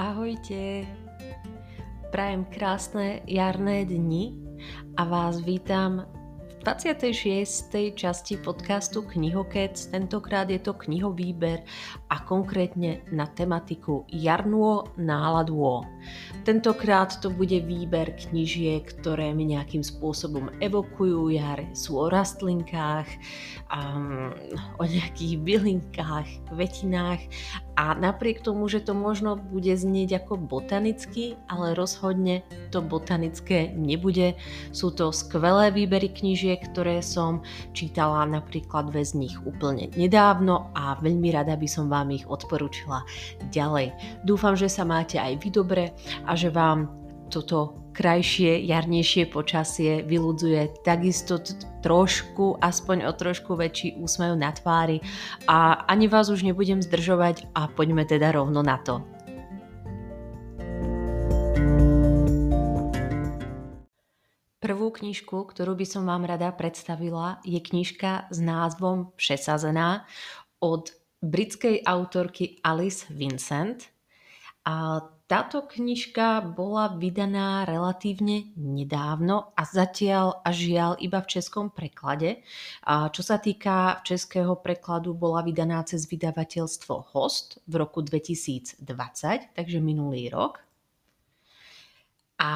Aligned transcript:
Ahojte! 0.00 0.88
Prajem 2.08 2.48
krásne 2.48 3.20
jarné 3.28 3.84
dni 3.84 4.32
a 4.96 5.04
vás 5.04 5.44
vítam 5.44 6.08
v 6.48 6.52
26. 6.64 7.68
časti 7.92 8.40
podcastu 8.40 9.04
Knihokec. 9.04 9.76
Tentokrát 9.92 10.48
je 10.48 10.56
to 10.56 10.72
knihovýber 10.72 11.60
a 12.08 12.16
konkrétne 12.24 13.04
na 13.12 13.28
tematiku 13.28 14.08
jarnú 14.08 14.88
náladu. 14.96 15.84
Tentokrát 16.48 17.20
to 17.20 17.28
bude 17.28 17.60
výber 17.60 18.16
knižiek, 18.16 18.88
ktoré 19.04 19.36
mi 19.36 19.52
nejakým 19.52 19.84
spôsobom 19.84 20.48
evokujú 20.64 21.28
jar. 21.28 21.60
Sú 21.76 22.00
o 22.00 22.08
rastlinkách, 22.08 23.08
um, 23.68 24.32
o 24.80 24.84
nejakých 24.88 25.44
bylinkách, 25.44 26.28
kvetinách 26.48 27.20
a 27.80 27.96
napriek 27.96 28.44
tomu, 28.44 28.68
že 28.68 28.84
to 28.84 28.92
možno 28.92 29.40
bude 29.40 29.72
znieť 29.72 30.20
ako 30.20 30.36
botanicky, 30.36 31.40
ale 31.48 31.72
rozhodne 31.72 32.44
to 32.68 32.84
botanické 32.84 33.72
nebude. 33.72 34.36
Sú 34.68 34.92
to 34.92 35.08
skvelé 35.08 35.72
výbery 35.72 36.12
knižiek, 36.12 36.60
ktoré 36.60 37.00
som 37.00 37.40
čítala 37.72 38.28
napríklad 38.28 38.92
bez 38.92 39.16
nich 39.16 39.32
úplne 39.48 39.88
nedávno 39.96 40.68
a 40.76 41.00
veľmi 41.00 41.32
rada 41.32 41.56
by 41.56 41.64
som 41.64 41.88
vám 41.88 42.12
ich 42.12 42.28
odporúčila 42.28 43.00
ďalej. 43.48 43.96
Dúfam, 44.28 44.52
že 44.52 44.68
sa 44.68 44.84
máte 44.84 45.16
aj 45.16 45.40
vy 45.40 45.48
dobre 45.48 45.96
a 46.28 46.36
že 46.36 46.52
vám 46.52 46.84
toto 47.32 47.80
krajšie, 48.00 48.64
jarnejšie 48.64 49.28
počasie 49.28 50.00
vyludzuje 50.00 50.80
takisto 50.80 51.36
trošku, 51.84 52.56
aspoň 52.56 53.04
o 53.04 53.12
trošku 53.12 53.60
väčší 53.60 54.00
úsmev 54.00 54.40
na 54.40 54.56
tvári 54.56 55.04
a 55.44 55.84
ani 55.84 56.08
vás 56.08 56.32
už 56.32 56.40
nebudem 56.40 56.80
zdržovať 56.80 57.52
a 57.52 57.68
poďme 57.68 58.08
teda 58.08 58.32
rovno 58.32 58.64
na 58.64 58.80
to. 58.80 59.04
Prvú 64.64 64.88
knižku, 64.88 65.36
ktorú 65.52 65.76
by 65.76 65.84
som 65.84 66.08
vám 66.08 66.24
rada 66.24 66.48
predstavila, 66.56 67.44
je 67.44 67.60
knižka 67.60 68.32
s 68.32 68.38
názvom 68.40 69.12
Přesazená 69.12 70.08
od 70.56 70.88
britskej 71.20 71.84
autorky 71.84 72.64
Alice 72.64 73.08
Vincent. 73.12 73.92
A 74.64 75.00
táto 75.30 75.62
knižka 75.62 76.42
bola 76.58 76.90
vydaná 76.90 77.62
relatívne 77.62 78.50
nedávno 78.58 79.54
a 79.54 79.62
zatiaľ 79.62 80.42
a 80.42 80.50
žiaľ 80.50 80.98
iba 80.98 81.22
v 81.22 81.30
českom 81.38 81.70
preklade. 81.70 82.42
A 82.82 83.14
čo 83.14 83.22
sa 83.22 83.38
týka 83.38 84.02
českého 84.02 84.58
prekladu, 84.58 85.14
bola 85.14 85.46
vydaná 85.46 85.86
cez 85.86 86.10
vydavateľstvo 86.10 87.14
Host 87.14 87.62
v 87.70 87.78
roku 87.78 88.02
2020, 88.02 88.82
takže 89.54 89.78
minulý 89.78 90.34
rok. 90.34 90.66
A 92.42 92.50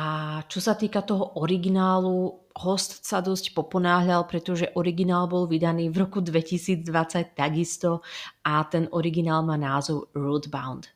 čo 0.50 0.58
sa 0.58 0.74
týka 0.74 1.06
toho 1.06 1.38
originálu, 1.38 2.42
host 2.56 3.04
sa 3.04 3.20
dosť 3.20 3.52
poponáhľal, 3.52 4.24
pretože 4.24 4.72
originál 4.74 5.28
bol 5.28 5.44
vydaný 5.44 5.92
v 5.92 6.08
roku 6.08 6.24
2020 6.24 6.88
takisto 7.36 8.00
a 8.48 8.64
ten 8.64 8.88
originál 8.96 9.44
má 9.44 9.60
názov 9.60 10.08
Roadbound. 10.16 10.88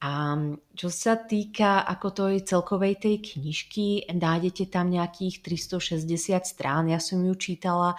A 0.00 0.40
čo 0.74 0.90
sa 0.90 1.14
týka 1.14 1.86
ako 1.86 2.06
tej 2.10 2.42
celkovej 2.42 2.98
tej 2.98 3.16
knižky, 3.22 4.10
nájdete 4.10 4.66
tam 4.74 4.90
nejakých 4.90 5.40
360 5.40 6.02
strán. 6.42 6.90
Ja 6.90 6.98
som 6.98 7.22
ju 7.22 7.34
čítala 7.38 7.94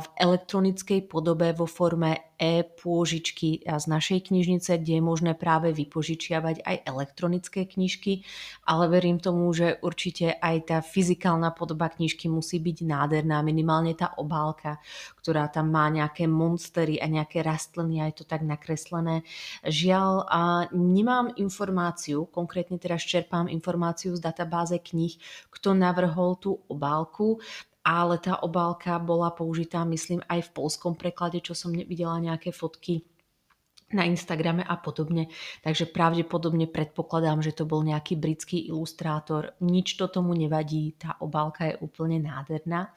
v 0.00 0.06
elektronickej 0.16 1.04
podobe 1.04 1.52
vo 1.52 1.68
forme 1.68 2.32
e-pôžičky 2.40 3.68
z 3.68 3.84
našej 3.84 4.32
knižnice, 4.32 4.80
kde 4.80 4.96
je 4.96 5.02
možné 5.04 5.36
práve 5.36 5.76
vypožičiavať 5.76 6.64
aj 6.64 6.76
elektronické 6.88 7.68
knižky, 7.68 8.24
ale 8.64 8.88
verím 8.88 9.20
tomu, 9.20 9.52
že 9.52 9.76
určite 9.84 10.40
aj 10.40 10.56
tá 10.72 10.78
fyzikálna 10.80 11.52
podoba 11.52 11.92
knižky 11.92 12.32
musí 12.32 12.56
byť 12.56 12.80
nádherná, 12.80 13.44
minimálne 13.44 13.92
tá 13.92 14.16
obálka, 14.16 14.80
ktorá 15.20 15.52
tam 15.52 15.68
má 15.68 15.92
nejaké 15.92 16.24
monstery 16.24 16.96
a 16.96 17.12
nejaké 17.12 17.44
rastliny, 17.44 18.00
aj 18.08 18.12
to 18.16 18.24
tak 18.24 18.40
nakreslené. 18.40 19.20
Žiaľ, 19.60 20.12
a 20.24 20.40
nemám 20.72 21.36
informáciu, 21.90 22.30
konkrétne 22.30 22.78
teraz 22.78 23.02
čerpám 23.02 23.50
informáciu 23.50 24.14
z 24.14 24.22
databáze 24.22 24.78
kníh, 24.78 25.18
kto 25.50 25.74
navrhol 25.74 26.38
tú 26.38 26.62
obálku, 26.70 27.42
ale 27.82 28.14
tá 28.22 28.38
obálka 28.46 28.94
bola 29.02 29.34
použitá, 29.34 29.82
myslím, 29.82 30.22
aj 30.30 30.46
v 30.46 30.54
polskom 30.54 30.94
preklade, 30.94 31.42
čo 31.42 31.58
som 31.58 31.74
videla 31.74 32.14
nejaké 32.22 32.54
fotky 32.54 33.02
na 33.90 34.06
Instagrame 34.06 34.62
a 34.62 34.78
podobne. 34.78 35.26
Takže 35.66 35.90
pravdepodobne 35.90 36.70
predpokladám, 36.70 37.42
že 37.42 37.54
to 37.54 37.66
bol 37.66 37.82
nejaký 37.82 38.14
britský 38.14 38.70
ilustrátor. 38.70 39.58
Nič 39.62 39.98
to 39.98 40.06
tomu 40.06 40.34
nevadí, 40.34 40.94
tá 40.94 41.18
obálka 41.18 41.70
je 41.70 41.74
úplne 41.82 42.22
nádherná. 42.22 42.94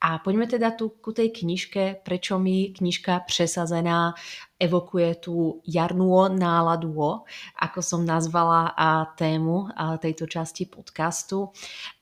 A 0.00 0.20
poďme 0.20 0.44
teda 0.48 0.76
tu 0.76 0.92
ku 1.00 1.12
tej 1.12 1.32
knižke, 1.32 2.04
prečo 2.04 2.36
mi 2.36 2.72
knižka 2.72 3.24
Přesazená 3.24 4.12
evokuje 4.56 5.20
tú 5.20 5.60
jarnú 5.68 6.28
náladu, 6.32 7.24
ako 7.60 7.80
som 7.84 8.00
nazvala 8.04 8.72
a 8.72 9.04
tému 9.16 9.68
a 9.76 10.00
tejto 10.00 10.24
časti 10.24 10.64
podcastu. 10.64 11.52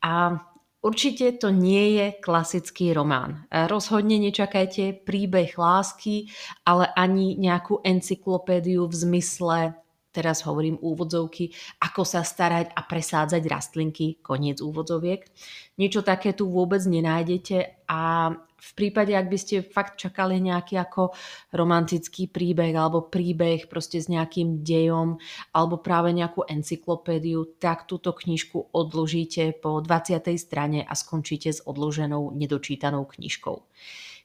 A 0.02 0.38
Určite 0.84 1.40
to 1.40 1.48
nie 1.48 1.96
je 1.96 2.06
klasický 2.20 2.92
román. 2.92 3.48
Rozhodne 3.48 4.20
nečakajte 4.20 5.00
príbeh 5.08 5.56
lásky, 5.56 6.28
ale 6.68 6.92
ani 6.92 7.40
nejakú 7.40 7.80
encyklopédiu 7.80 8.84
v 8.84 8.92
zmysle, 8.92 9.58
teraz 10.12 10.44
hovorím 10.44 10.76
úvodzovky, 10.76 11.56
ako 11.80 12.04
sa 12.04 12.20
starať 12.20 12.76
a 12.76 12.84
presádzať 12.84 13.42
rastlinky, 13.48 14.20
koniec 14.20 14.60
úvodzoviek. 14.60 15.24
Niečo 15.80 16.04
také 16.04 16.36
tu 16.36 16.52
vôbec 16.52 16.84
nenájdete 16.84 17.88
a 17.88 18.30
v 18.64 18.72
prípade, 18.72 19.12
ak 19.12 19.28
by 19.28 19.38
ste 19.38 19.60
fakt 19.60 20.00
čakali 20.00 20.40
nejaký 20.40 20.80
ako 20.80 21.12
romantický 21.52 22.32
príbeh 22.32 22.72
alebo 22.72 23.04
príbeh 23.04 23.68
proste 23.68 24.00
s 24.00 24.08
nejakým 24.08 24.64
dejom 24.64 25.20
alebo 25.52 25.84
práve 25.84 26.16
nejakú 26.16 26.48
encyklopédiu, 26.48 27.60
tak 27.60 27.84
túto 27.84 28.16
knižku 28.16 28.72
odložíte 28.72 29.52
po 29.60 29.84
20. 29.84 30.24
strane 30.40 30.80
a 30.80 30.92
skončíte 30.96 31.52
s 31.52 31.60
odloženou 31.60 32.32
nedočítanou 32.32 33.04
knižkou. 33.04 33.60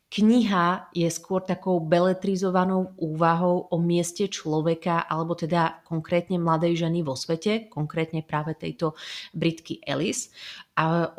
Kniha 0.09 0.89
je 0.89 1.05
skôr 1.05 1.45
takou 1.45 1.77
beletrizovanou 1.77 2.97
úvahou 2.97 3.69
o 3.69 3.77
mieste 3.77 4.25
človeka, 4.25 5.05
alebo 5.05 5.37
teda 5.37 5.85
konkrétne 5.85 6.41
mladej 6.41 6.81
ženy 6.81 7.05
vo 7.05 7.13
svete, 7.13 7.69
konkrétne 7.69 8.25
práve 8.25 8.57
tejto 8.57 8.97
Britky 9.37 9.77
Alice, 9.85 10.33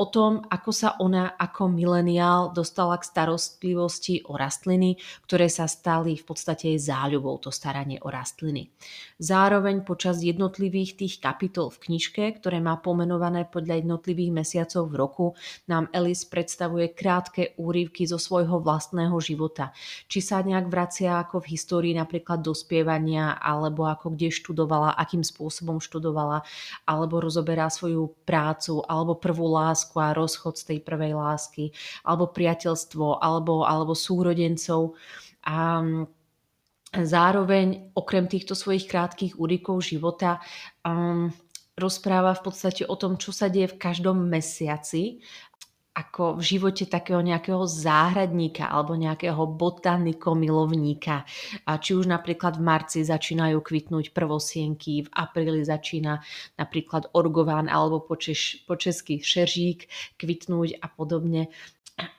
o 0.01 0.07
tom, 0.09 0.41
ako 0.49 0.71
sa 0.73 0.97
ona 0.97 1.37
ako 1.37 1.69
mileniál 1.69 2.49
dostala 2.57 2.97
k 2.97 3.05
starostlivosti 3.05 4.25
o 4.25 4.41
rastliny, 4.41 4.97
ktoré 5.29 5.53
sa 5.53 5.69
stali 5.69 6.17
v 6.17 6.25
podstate 6.25 6.73
jej 6.73 6.81
záľubou, 6.81 7.37
to 7.45 7.53
staranie 7.53 8.01
o 8.01 8.09
rastliny. 8.09 8.73
Zároveň 9.21 9.85
počas 9.85 10.25
jednotlivých 10.25 10.97
tých 10.97 11.15
kapitol 11.21 11.69
v 11.69 11.93
knižke, 11.93 12.41
ktoré 12.41 12.57
má 12.65 12.81
pomenované 12.81 13.45
podľa 13.45 13.85
jednotlivých 13.85 14.33
mesiacov 14.33 14.89
v 14.89 14.95
roku, 14.97 15.27
nám 15.69 15.93
Alice 15.93 16.25
predstavuje 16.25 16.97
krátke 16.97 17.53
úryvky 17.61 18.09
zo 18.09 18.17
svojho 18.17 18.65
vlastného 18.65 19.13
života. 19.21 19.77
Či 20.09 20.25
sa 20.25 20.41
nejak 20.41 20.73
vracia 20.73 21.21
ako 21.21 21.45
v 21.45 21.53
histórii 21.53 21.93
napríklad 21.93 22.41
dospievania, 22.41 23.37
alebo 23.37 23.85
ako 23.85 24.17
kde 24.17 24.33
študovala, 24.33 24.97
akým 24.97 25.21
spôsobom 25.21 25.85
študovala, 25.85 26.41
alebo 26.89 27.21
rozoberá 27.21 27.69
svoju 27.69 28.09
prácu, 28.25 28.81
alebo 28.89 29.21
prvú 29.21 29.50
lásku 29.51 29.97
a 29.99 30.15
rozchod 30.15 30.59
z 30.59 30.65
tej 30.75 30.79
prvej 30.87 31.19
lásky, 31.19 31.75
alebo 32.07 32.31
priateľstvo, 32.31 33.19
alebo, 33.19 33.67
alebo 33.67 33.93
súrodencov. 33.93 34.95
A 35.45 35.83
mm, 35.83 36.05
zároveň, 37.03 37.95
okrem 37.95 38.27
týchto 38.27 38.59
svojich 38.59 38.87
krátkých 38.87 39.39
úrykov 39.39 39.83
života, 39.83 40.43
um, 40.87 41.31
rozpráva 41.81 42.37
v 42.37 42.45
podstate 42.45 42.83
o 42.85 42.95
tom, 42.99 43.17
čo 43.17 43.33
sa 43.33 43.49
deje 43.49 43.73
v 43.73 43.81
každom 43.81 44.29
mesiaci 44.29 45.25
ako 46.01 46.41
v 46.41 46.43
živote 46.57 46.89
takého 46.89 47.21
nejakého 47.21 47.61
záhradníka 47.69 48.65
alebo 48.65 48.97
nejakého 48.97 49.45
botaniko-milovníka. 49.45 51.29
A 51.69 51.77
či 51.77 51.93
už 51.93 52.09
napríklad 52.09 52.57
v 52.57 52.65
marci 52.65 53.05
začínajú 53.05 53.61
kvitnúť 53.61 54.17
prvosienky, 54.17 55.05
v 55.05 55.09
apríli 55.13 55.61
začína 55.61 56.25
napríklad 56.57 57.13
orgován 57.13 57.69
alebo 57.69 58.01
po, 58.01 58.17
češ, 58.17 58.65
po 58.65 58.81
česky 58.81 59.21
šeržík 59.21 59.87
kvitnúť 60.17 60.81
a 60.81 60.87
podobne. 60.89 61.53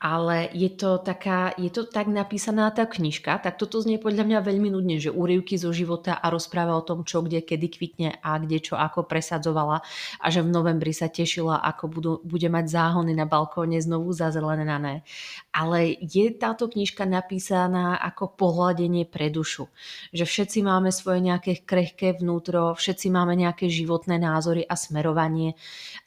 Ale 0.01 0.49
je 0.51 0.69
to, 0.73 0.97
taká, 0.97 1.53
je 1.57 1.69
to 1.69 1.85
tak 1.85 2.09
napísaná 2.09 2.73
tá 2.73 2.89
knižka, 2.89 3.37
tak 3.41 3.61
toto 3.61 3.81
znie 3.81 4.01
podľa 4.01 4.25
mňa 4.25 4.39
veľmi 4.41 4.69
nudne, 4.73 4.97
že 4.97 5.13
úryvky 5.13 5.55
zo 5.61 5.69
života 5.69 6.17
a 6.17 6.33
rozpráva 6.33 6.73
o 6.73 6.85
tom, 6.85 7.05
čo 7.05 7.21
kde, 7.21 7.45
kedy 7.45 7.67
kvitne 7.69 8.09
a 8.19 8.41
kde 8.41 8.59
čo 8.61 8.75
ako 8.77 9.05
presadzovala 9.05 9.85
a 10.19 10.25
že 10.27 10.41
v 10.41 10.49
novembri 10.49 10.91
sa 10.91 11.07
tešila, 11.07 11.61
ako 11.61 11.83
budú, 11.87 12.11
bude 12.25 12.49
mať 12.49 12.65
záhony 12.67 13.13
na 13.13 13.29
balkóne 13.29 13.77
znovu 13.77 14.09
zazelenané. 14.11 15.05
Ale 15.53 15.95
je 16.01 16.33
táto 16.33 16.65
knižka 16.67 17.05
napísaná 17.05 18.01
ako 18.01 18.33
pohľadenie 18.33 19.05
pre 19.05 19.29
dušu. 19.29 19.69
Že 20.11 20.25
všetci 20.25 20.59
máme 20.65 20.89
svoje 20.89 21.21
nejaké 21.21 21.61
krehké 21.63 22.17
vnútro, 22.17 22.73
všetci 22.73 23.07
máme 23.13 23.37
nejaké 23.37 23.69
životné 23.69 24.17
názory 24.17 24.65
a 24.65 24.73
smerovanie 24.73 25.53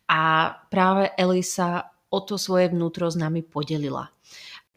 a 0.04 0.52
práve 0.68 1.08
Elisa 1.16 1.93
o 2.14 2.22
to 2.22 2.38
svoje 2.38 2.70
vnútro 2.70 3.10
s 3.10 3.18
nami 3.18 3.42
podelila. 3.42 4.14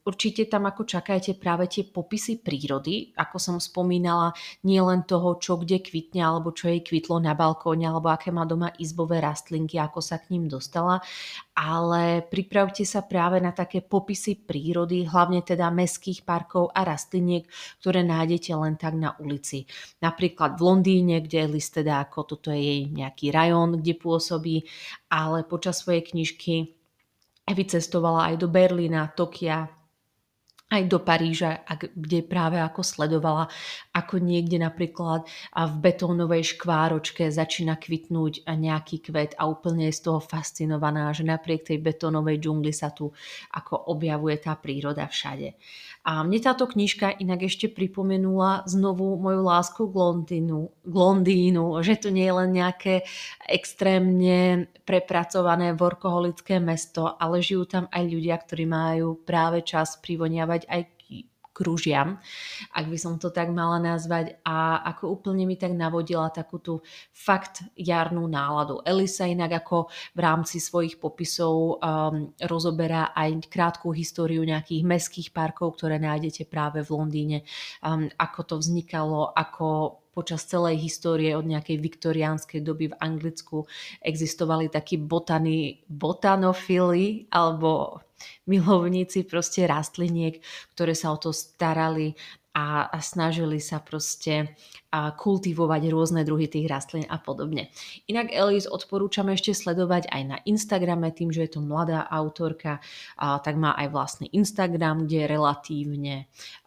Určite 0.08 0.48
tam 0.48 0.64
ako 0.64 0.88
čakajte 0.88 1.36
práve 1.36 1.68
tie 1.68 1.84
popisy 1.84 2.40
prírody, 2.40 3.12
ako 3.20 3.36
som 3.36 3.58
spomínala, 3.60 4.32
nie 4.64 4.80
len 4.80 5.04
toho, 5.04 5.36
čo 5.36 5.60
kde 5.60 5.84
kvitne, 5.84 6.24
alebo 6.24 6.56
čo 6.56 6.72
jej 6.72 6.80
kvitlo 6.80 7.20
na 7.20 7.36
balkóne, 7.36 7.92
alebo 7.92 8.08
aké 8.08 8.32
má 8.32 8.48
doma 8.48 8.72
izbové 8.80 9.20
rastlinky, 9.20 9.76
ako 9.76 10.00
sa 10.00 10.24
k 10.24 10.32
ním 10.32 10.48
dostala, 10.48 11.04
ale 11.60 12.24
pripravte 12.24 12.88
sa 12.88 13.04
práve 13.04 13.44
na 13.44 13.52
také 13.52 13.84
popisy 13.84 14.48
prírody, 14.48 15.04
hlavne 15.04 15.44
teda 15.44 15.68
mestských 15.76 16.24
parkov 16.24 16.72
a 16.72 16.88
rastliniek, 16.88 17.44
ktoré 17.84 18.08
nájdete 18.08 18.56
len 18.56 18.80
tak 18.80 18.96
na 18.96 19.12
ulici. 19.20 19.68
Napríklad 20.00 20.56
v 20.56 20.72
Londýne, 20.72 21.20
kde 21.20 21.44
je 21.44 21.52
list 21.52 21.76
teda 21.76 22.08
ako 22.08 22.32
toto 22.32 22.56
je 22.56 22.64
jej 22.64 22.82
nejaký 22.88 23.28
rajón, 23.36 23.84
kde 23.84 24.00
pôsobí, 24.00 24.64
ale 25.12 25.44
počas 25.44 25.84
svojej 25.84 26.08
knižky 26.08 26.77
vycestovala 27.56 28.34
aj 28.34 28.36
do 28.42 28.48
Berlína, 28.52 29.12
Tokia, 29.14 29.68
aj 30.68 30.84
do 30.84 31.00
Paríža, 31.00 31.64
kde 31.96 32.28
práve 32.28 32.60
ako 32.60 32.84
sledovala, 32.84 33.48
ako 33.98 34.22
niekde 34.22 34.62
napríklad 34.62 35.26
a 35.58 35.62
v 35.66 35.74
betónovej 35.82 36.54
škváročke 36.54 37.34
začína 37.34 37.82
kvitnúť 37.82 38.46
nejaký 38.46 39.10
kvet 39.10 39.34
a 39.42 39.50
úplne 39.50 39.90
je 39.90 39.98
z 39.98 40.02
toho 40.06 40.22
fascinovaná, 40.22 41.10
že 41.18 41.26
napriek 41.26 41.74
tej 41.74 41.82
betónovej 41.82 42.38
džungli 42.38 42.70
sa 42.70 42.94
tu 42.94 43.10
ako 43.58 43.90
objavuje 43.90 44.38
tá 44.38 44.54
príroda 44.54 45.10
všade. 45.10 45.58
A 46.08 46.24
mne 46.24 46.40
táto 46.40 46.70
knižka 46.70 47.20
inak 47.20 47.50
ešte 47.50 47.68
pripomenula 47.68 48.64
znovu 48.64 49.20
moju 49.20 49.42
lásku 49.44 49.82
k 49.90 49.96
Londýnu, 49.98 50.72
k 50.86 50.94
Londýnu 50.96 51.80
že 51.82 52.00
to 52.00 52.10
nie 52.14 52.28
je 52.28 52.38
len 52.38 52.50
nejaké 52.54 53.04
extrémne 53.48 54.68
prepracované 54.84 55.76
workoholické 55.76 56.60
mesto, 56.60 57.16
ale 57.20 57.44
žijú 57.44 57.68
tam 57.68 57.86
aj 57.92 58.04
ľudia, 58.08 58.36
ktorí 58.40 58.66
majú 58.68 59.20
práve 59.24 59.64
čas 59.64 60.00
privoniavať 60.00 60.68
aj 60.68 60.82
kružiam, 61.58 62.22
ak 62.70 62.86
by 62.86 62.98
som 63.02 63.18
to 63.18 63.34
tak 63.34 63.50
mala 63.50 63.82
nazvať. 63.82 64.38
A 64.46 64.86
ako 64.94 65.18
úplne 65.18 65.50
mi 65.50 65.58
tak 65.58 65.74
navodila 65.74 66.30
takú 66.30 66.62
tú 66.62 66.86
fakt 67.10 67.66
jarnú 67.74 68.30
náladu. 68.30 68.86
Elisa 68.86 69.26
inak 69.26 69.66
ako 69.66 69.90
v 70.14 70.20
rámci 70.22 70.62
svojich 70.62 71.02
popisov 71.02 71.82
um, 71.82 72.30
rozoberá 72.46 73.10
aj 73.18 73.50
krátku 73.50 73.90
históriu 73.90 74.46
nejakých 74.46 74.86
mestských 74.86 75.30
parkov, 75.34 75.82
ktoré 75.82 75.98
nájdete 75.98 76.46
práve 76.46 76.86
v 76.86 76.94
Londýne, 76.94 77.38
um, 77.82 78.06
ako 78.22 78.40
to 78.46 78.56
vznikalo, 78.62 79.34
ako 79.34 79.98
počas 80.18 80.50
celej 80.50 80.82
histórie 80.82 81.38
od 81.38 81.46
nejakej 81.46 81.78
viktoriánskej 81.78 82.66
doby 82.66 82.90
v 82.90 82.98
Anglicku 82.98 83.70
existovali 84.02 84.66
takí 84.66 84.98
botany, 84.98 85.86
botanofily 85.86 87.30
alebo 87.30 88.02
milovníci 88.50 89.24
proste 89.28 89.68
rastliniek, 89.68 90.40
ktoré 90.74 90.94
sa 90.98 91.14
o 91.14 91.18
to 91.18 91.36
starali 91.36 92.18
a, 92.58 92.90
a 92.90 92.98
snažili 93.06 93.62
sa 93.62 93.78
proste 93.78 94.58
a 94.90 95.14
kultivovať 95.14 95.94
rôzne 95.94 96.26
druhy 96.26 96.50
tých 96.50 96.66
rastlín 96.66 97.06
a 97.06 97.22
podobne. 97.22 97.70
Inak 98.10 98.34
Elis 98.34 98.66
odporúčam 98.66 99.30
ešte 99.30 99.54
sledovať 99.54 100.10
aj 100.10 100.22
na 100.26 100.38
Instagrame, 100.50 101.14
tým, 101.14 101.30
že 101.30 101.46
je 101.46 101.52
to 101.54 101.62
mladá 101.62 102.02
autorka, 102.10 102.82
a, 103.22 103.38
tak 103.38 103.62
má 103.62 103.78
aj 103.78 103.88
vlastný 103.94 104.28
Instagram, 104.34 105.06
kde 105.06 105.18
je 105.22 105.28
relatívne 105.30 106.16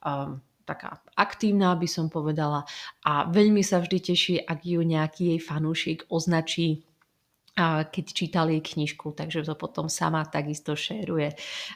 um, 0.06 0.38
taká 0.62 1.02
aktívna, 1.18 1.74
by 1.74 1.88
som 1.90 2.06
povedala. 2.06 2.62
A 3.02 3.26
veľmi 3.26 3.66
sa 3.66 3.82
vždy 3.82 3.98
teší, 3.98 4.34
ak 4.46 4.62
ju 4.62 4.86
nejaký 4.86 5.34
jej 5.34 5.40
fanúšik 5.42 6.06
označí 6.06 6.86
keď 7.58 8.04
čítali 8.14 8.62
knižku, 8.62 9.12
takže 9.12 9.44
to 9.44 9.54
potom 9.58 9.90
sama 9.92 10.24
takisto 10.24 10.72
šéruje 10.72 11.34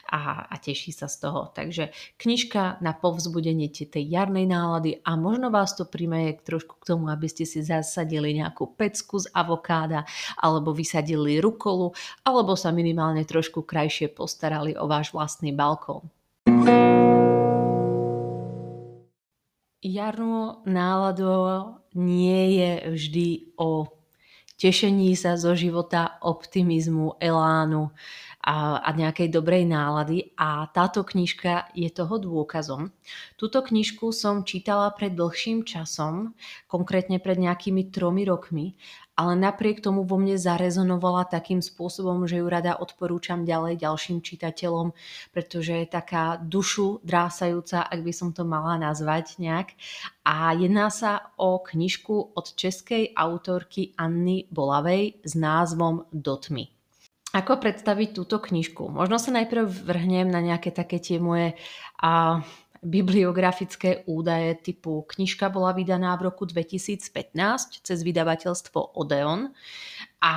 a, 0.09 0.49
a 0.49 0.55
teší 0.57 0.95
sa 0.95 1.05
z 1.05 1.27
toho. 1.27 1.51
Takže 1.53 1.93
knižka 2.17 2.81
na 2.81 2.95
povzbudenie 2.95 3.69
tej 3.69 4.01
jarnej 4.07 4.49
nálady 4.49 5.03
a 5.03 5.13
možno 5.19 5.53
vás 5.53 5.77
to 5.77 5.85
príjme 5.85 6.39
trošku 6.41 6.81
k 6.81 6.95
tomu, 6.95 7.11
aby 7.11 7.27
ste 7.29 7.45
si 7.45 7.61
zasadili 7.61 8.33
nejakú 8.33 8.73
pecku 8.73 9.21
z 9.21 9.29
avokáda 9.35 10.07
alebo 10.39 10.73
vysadili 10.73 11.37
rukolu 11.37 11.93
alebo 12.25 12.57
sa 12.57 12.73
minimálne 12.73 13.27
trošku 13.27 13.61
krajšie 13.67 14.09
postarali 14.09 14.73
o 14.79 14.89
váš 14.89 15.13
vlastný 15.13 15.53
balkón. 15.53 16.09
Jarnú 19.85 20.65
náladu 20.65 21.77
nie 21.93 22.57
je 22.57 22.71
vždy 22.89 23.27
o 23.61 23.85
tešení 24.55 25.15
sa 25.19 25.35
zo 25.35 25.55
života, 25.55 26.19
optimizmu, 26.23 27.19
elánu 27.19 27.91
a, 28.45 28.79
a 28.79 28.89
nejakej 28.93 29.33
dobrej 29.33 29.65
nálady 29.65 30.31
a 30.37 30.69
táto 30.69 31.01
knižka 31.01 31.73
je 31.73 31.89
toho 31.89 32.21
dôkazom. 32.21 32.93
Túto 33.35 33.65
knižku 33.65 34.13
som 34.13 34.45
čítala 34.45 34.93
pred 34.93 35.17
dlhším 35.17 35.65
časom, 35.65 36.37
konkrétne 36.69 37.17
pred 37.17 37.41
nejakými 37.41 37.89
tromi 37.89 38.23
rokmi 38.23 38.77
ale 39.15 39.33
napriek 39.39 39.79
tomu 39.79 40.03
vo 40.03 40.19
mne 40.19 40.35
zarezonovala 40.35 41.27
takým 41.31 41.63
spôsobom, 41.63 42.27
že 42.27 42.43
ju 42.43 42.47
rada 42.51 42.75
odporúčam 42.75 43.47
ďalej 43.47 43.79
ďalším 43.79 44.19
čitateľom, 44.19 44.91
pretože 45.31 45.71
je 45.71 45.87
taká 45.87 46.35
dušu 46.43 46.99
drásajúca, 47.01 47.87
ak 47.87 47.99
by 48.03 48.11
som 48.11 48.35
to 48.35 48.43
mala 48.43 48.75
nazvať 48.75 49.39
nejak. 49.39 49.73
A 50.27 50.51
jedná 50.51 50.91
sa 50.91 51.31
o 51.39 51.63
knižku 51.63 52.35
od 52.35 52.45
českej 52.59 53.15
autorky 53.15 53.95
Anny 53.95 54.51
Bolavej 54.51 55.23
s 55.23 55.33
názvom 55.39 56.11
Dotmy. 56.11 56.75
Ako 57.35 57.59
predstaviť 57.59 58.15
túto 58.15 58.39
knižku? 58.39 58.87
Možno 58.87 59.19
sa 59.19 59.27
najprv 59.35 59.67
vrhnem 59.67 60.31
na 60.31 60.39
nejaké 60.39 60.71
také 60.71 61.03
tie 61.03 61.19
moje 61.19 61.51
a, 61.99 62.39
bibliografické 62.83 64.03
údaje 64.09 64.55
typu 64.59 65.05
knižka 65.07 65.47
bola 65.49 65.71
vydaná 65.71 66.15
v 66.19 66.31
roku 66.31 66.43
2015 66.43 67.05
cez 67.85 67.99
vydavateľstvo 68.03 68.97
Odeon 68.97 69.53
a 70.25 70.33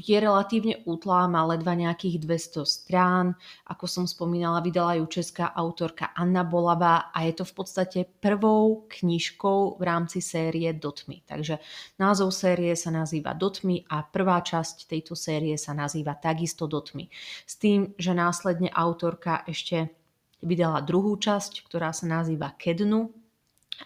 je 0.00 0.16
relatívne 0.16 0.80
útlá, 0.88 1.28
má 1.28 1.44
ledva 1.44 1.76
nejakých 1.76 2.24
200 2.24 2.64
strán. 2.64 3.26
Ako 3.68 3.84
som 3.84 4.08
spomínala, 4.08 4.64
vydala 4.64 4.96
ju 4.96 5.20
česká 5.20 5.52
autorka 5.52 6.08
Anna 6.16 6.40
Bolavá 6.40 7.12
a 7.12 7.28
je 7.28 7.36
to 7.36 7.44
v 7.44 7.52
podstate 7.52 7.98
prvou 8.24 8.88
knižkou 8.88 9.76
v 9.76 9.82
rámci 9.84 10.24
série 10.24 10.72
Dotmy. 10.72 11.20
Takže 11.28 11.60
názov 12.00 12.32
série 12.32 12.72
sa 12.80 12.88
nazýva 12.88 13.36
Dotmy 13.36 13.84
a 13.92 14.08
prvá 14.08 14.40
časť 14.40 14.88
tejto 14.88 15.12
série 15.12 15.60
sa 15.60 15.76
nazýva 15.76 16.16
takisto 16.16 16.64
Dotmy. 16.64 17.12
S 17.44 17.60
tým, 17.60 17.92
že 18.00 18.16
následne 18.16 18.72
autorka 18.72 19.44
ešte 19.44 20.03
vydala 20.42 20.82
druhú 20.82 21.14
časť, 21.20 21.62
ktorá 21.66 21.94
sa 21.94 22.08
nazýva 22.08 22.56
Kednu. 22.56 23.12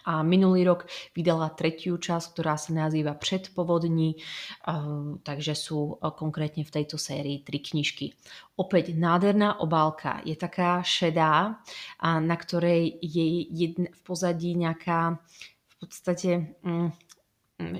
A 0.05 0.21
minulý 0.21 0.69
rok 0.69 0.85
vydala 1.17 1.49
tretiu 1.49 1.97
časť, 1.97 2.37
ktorá 2.37 2.61
sa 2.61 2.77
nazýva 2.77 3.17
Predpovodní, 3.17 4.21
takže 5.25 5.57
sú 5.57 5.97
konkrétne 5.97 6.61
v 6.61 6.73
tejto 6.77 7.01
sérii 7.01 7.41
tri 7.41 7.57
knižky. 7.57 8.13
Opäť 8.61 8.93
nádherná 8.93 9.57
obálka, 9.57 10.21
je 10.21 10.37
taká 10.37 10.85
šedá, 10.85 11.57
na 12.05 12.35
ktorej 12.37 13.01
je 13.01 13.65
v 13.81 13.99
pozadí 14.05 14.53
nejaká 14.61 15.17
v 15.65 15.75
podstate 15.81 16.59
mm, 16.61 17.08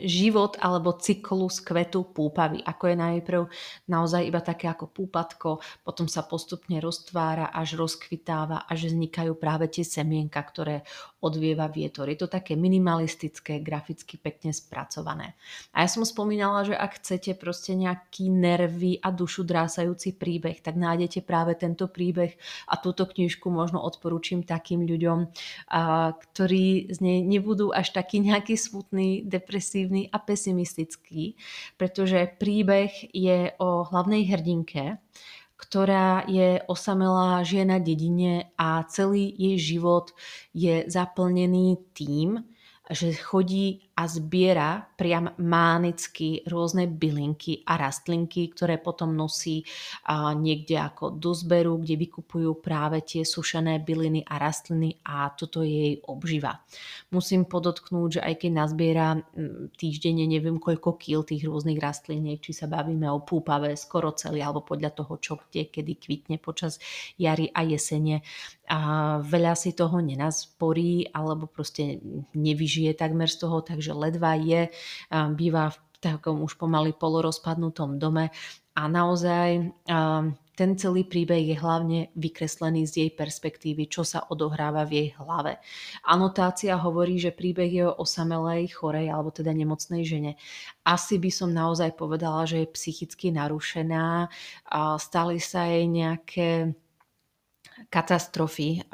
život 0.03 0.59
alebo 0.59 0.99
cyklus 0.99 1.63
kvetu 1.63 2.03
púpavy. 2.03 2.59
Ako 2.59 2.91
je 2.91 2.97
najprv 2.99 3.41
naozaj 3.87 4.27
iba 4.27 4.43
také 4.43 4.67
ako 4.67 4.91
púpatko, 4.91 5.63
potom 5.87 6.11
sa 6.11 6.27
postupne 6.27 6.83
roztvára, 6.83 7.47
až 7.55 7.79
rozkvitáva, 7.79 8.67
až 8.67 8.91
vznikajú 8.91 9.39
práve 9.39 9.71
tie 9.71 9.87
semienka, 9.87 10.43
ktoré 10.43 10.83
odvieva 11.19 11.67
vietor. 11.67 12.07
Je 12.07 12.15
to 12.15 12.31
také 12.31 12.55
minimalistické, 12.55 13.59
graficky 13.59 14.15
pekne 14.15 14.55
spracované. 14.55 15.35
A 15.75 15.83
ja 15.83 15.89
som 15.91 16.07
spomínala, 16.07 16.63
že 16.63 16.75
ak 16.75 17.03
chcete 17.03 17.35
proste 17.35 17.75
nejaký 17.75 18.31
nervy 18.31 19.03
a 19.03 19.11
dušu 19.11 19.43
drásajúci 19.43 20.15
príbeh, 20.15 20.63
tak 20.63 20.79
nájdete 20.79 21.27
práve 21.27 21.59
tento 21.59 21.91
príbeh 21.91 22.39
a 22.71 22.79
túto 22.79 23.03
knižku 23.03 23.51
možno 23.51 23.83
odporúčim 23.83 24.47
takým 24.47 24.87
ľuďom, 24.87 25.27
ktorí 26.15 26.91
z 26.95 26.97
nej 27.03 27.19
nebudú 27.27 27.75
až 27.75 27.91
taký 27.91 28.23
nejaký 28.23 28.55
smutný, 28.55 29.27
depresívny 29.27 30.07
a 30.07 30.17
pesimistický, 30.23 31.35
pretože 31.75 32.31
príbeh 32.39 33.11
je 33.11 33.51
o 33.59 33.83
hlavnej 33.83 34.23
hrdinke, 34.23 35.03
ktorá 35.59 36.23
je 36.23 36.63
osamelá 36.71 37.43
žena 37.43 37.83
dedine 37.83 38.55
a 38.55 38.87
celý 38.87 39.27
jej 39.35 39.75
život 39.75 40.15
je 40.55 40.87
zaplnený 40.87 41.83
tým, 41.91 42.39
že 42.89 43.13
chodí 43.13 43.85
a 43.93 44.09
zbiera 44.09 44.81
priam 44.97 45.29
mánicky 45.37 46.41
rôzne 46.49 46.89
bylinky 46.89 47.61
a 47.67 47.77
rastlinky, 47.77 48.49
ktoré 48.49 48.81
potom 48.81 49.13
nosí 49.13 49.61
niekde 50.39 50.79
ako 50.79 51.13
do 51.13 51.35
zberu, 51.35 51.77
kde 51.83 51.99
vykupujú 51.99 52.63
práve 52.63 53.03
tie 53.05 53.27
sušené 53.27 53.83
byliny 53.83 54.23
a 54.25 54.39
rastliny 54.39 55.03
a 55.05 55.29
toto 55.35 55.61
je 55.61 55.69
jej 55.69 55.95
obživa. 56.07 56.63
Musím 57.11 57.45
podotknúť, 57.45 58.09
že 58.17 58.21
aj 58.23 58.35
keď 58.41 58.51
nazbiera 58.55 59.19
týždenne 59.75 60.25
neviem 60.25 60.57
koľko 60.57 60.95
kil 60.97 61.21
tých 61.27 61.45
rôznych 61.45 61.77
rastliniek, 61.77 62.39
či 62.39 62.55
sa 62.55 62.71
bavíme 62.71 63.05
o 63.11 63.21
púpave, 63.21 63.75
skoro 63.75 64.15
celý, 64.15 64.41
alebo 64.41 64.63
podľa 64.63 64.95
toho, 64.95 65.19
čo 65.19 65.37
kde, 65.37 65.67
kedy 65.67 65.99
kvitne 65.99 66.37
počas 66.39 66.79
jary 67.19 67.51
a 67.51 67.67
jesene, 67.67 68.23
a 68.69 69.17
veľa 69.25 69.57
si 69.57 69.73
toho 69.73 69.97
nenasporí 69.97 71.09
alebo 71.09 71.49
proste 71.49 71.97
nevyžije 72.37 72.78
takmer 72.95 73.27
z 73.27 73.43
toho, 73.43 73.59
takže 73.59 73.91
že 73.91 73.97
ledva 73.97 74.37
je, 74.37 74.69
býva 75.33 75.73
v 75.73 75.77
takom 75.99 76.45
už 76.45 76.55
pomaly 76.55 76.95
polorozpadnutom 76.95 77.99
dome 77.99 78.31
a 78.77 78.81
naozaj 78.87 79.73
ten 80.59 80.75
celý 80.75 81.07
príbeh 81.07 81.55
je 81.55 81.55
hlavne 81.55 82.11
vykreslený 82.19 82.83
z 82.83 82.93
jej 82.99 83.11
perspektívy, 83.15 83.87
čo 83.87 84.03
sa 84.03 84.27
odohráva 84.27 84.83
v 84.83 84.91
jej 84.91 85.09
hlave. 85.15 85.55
Anotácia 86.03 86.75
hovorí, 86.75 87.15
že 87.15 87.31
príbeh 87.31 87.71
je 87.71 87.87
o 87.87 87.95
osamelej, 87.95 88.75
chorej 88.75 89.07
alebo 89.07 89.31
teda 89.31 89.55
nemocnej 89.55 90.03
žene. 90.03 90.35
Asi 90.83 91.15
by 91.15 91.31
som 91.31 91.55
naozaj 91.55 91.95
povedala, 91.95 92.43
že 92.43 92.67
je 92.67 92.75
psychicky 92.75 93.31
narušená, 93.31 94.27
stali 94.99 95.39
sa 95.39 95.63
jej 95.63 95.87
nejaké 95.87 96.75
katastrofy, 97.89 98.85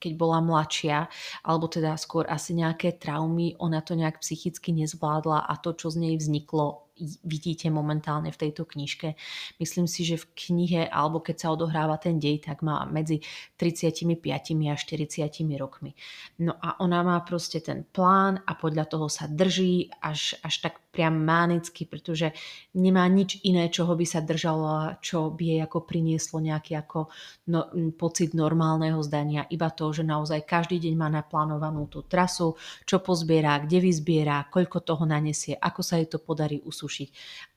keď 0.00 0.12
bola 0.16 0.40
mladšia, 0.40 1.04
alebo 1.44 1.68
teda 1.68 2.00
skôr 2.00 2.24
asi 2.26 2.56
nejaké 2.56 2.96
traumy, 2.96 3.52
ona 3.60 3.84
to 3.84 3.92
nejak 3.92 4.24
psychicky 4.24 4.72
nezvládla 4.72 5.44
a 5.44 5.52
to, 5.60 5.76
čo 5.76 5.92
z 5.92 6.00
nej 6.00 6.14
vzniklo, 6.16 6.86
vidíte 7.24 7.68
momentálne 7.68 8.32
v 8.32 8.40
tejto 8.48 8.64
knižke. 8.64 9.20
Myslím 9.60 9.84
si, 9.84 10.08
že 10.08 10.16
v 10.16 10.32
knihe, 10.32 10.82
alebo 10.88 11.20
keď 11.20 11.36
sa 11.44 11.52
odohráva 11.52 12.00
ten 12.00 12.16
dej, 12.16 12.40
tak 12.40 12.64
má 12.64 12.88
medzi 12.88 13.20
35 13.60 14.16
a 14.24 14.76
40 14.80 15.60
rokmi. 15.60 15.92
No 16.40 16.56
a 16.56 16.80
ona 16.80 17.04
má 17.04 17.20
proste 17.20 17.60
ten 17.60 17.84
plán 17.84 18.40
a 18.48 18.56
podľa 18.56 18.88
toho 18.88 19.06
sa 19.12 19.28
drží 19.28 19.92
až, 20.00 20.40
až 20.40 20.54
tak 20.64 20.80
priam 20.96 21.20
mánicky, 21.20 21.84
pretože 21.84 22.32
nemá 22.72 23.04
nič 23.12 23.44
iné, 23.44 23.68
čoho 23.68 23.92
by 23.92 24.08
sa 24.08 24.24
držala, 24.24 24.96
čo 25.04 25.28
by 25.28 25.44
jej 25.44 25.60
ako 25.60 25.84
prinieslo 25.84 26.40
nejaký 26.40 26.80
ako 26.80 27.12
no, 27.52 27.68
pocit 28.00 28.32
normálneho 28.32 29.04
zdania. 29.04 29.44
Iba 29.52 29.68
to, 29.68 29.92
že 29.92 30.00
naozaj 30.00 30.48
každý 30.48 30.80
deň 30.80 30.94
má 30.96 31.12
naplánovanú 31.12 31.92
tú 31.92 32.00
trasu, 32.08 32.56
čo 32.88 33.04
pozbiera, 33.04 33.60
kde 33.60 33.84
vyzbiera, 33.84 34.48
koľko 34.48 34.80
toho 34.80 35.04
nanesie, 35.04 35.52
ako 35.60 35.84
sa 35.84 36.00
jej 36.00 36.08
to 36.08 36.16
podarí 36.16 36.64
usúdiť 36.64 36.86
sušiť 36.86 37.08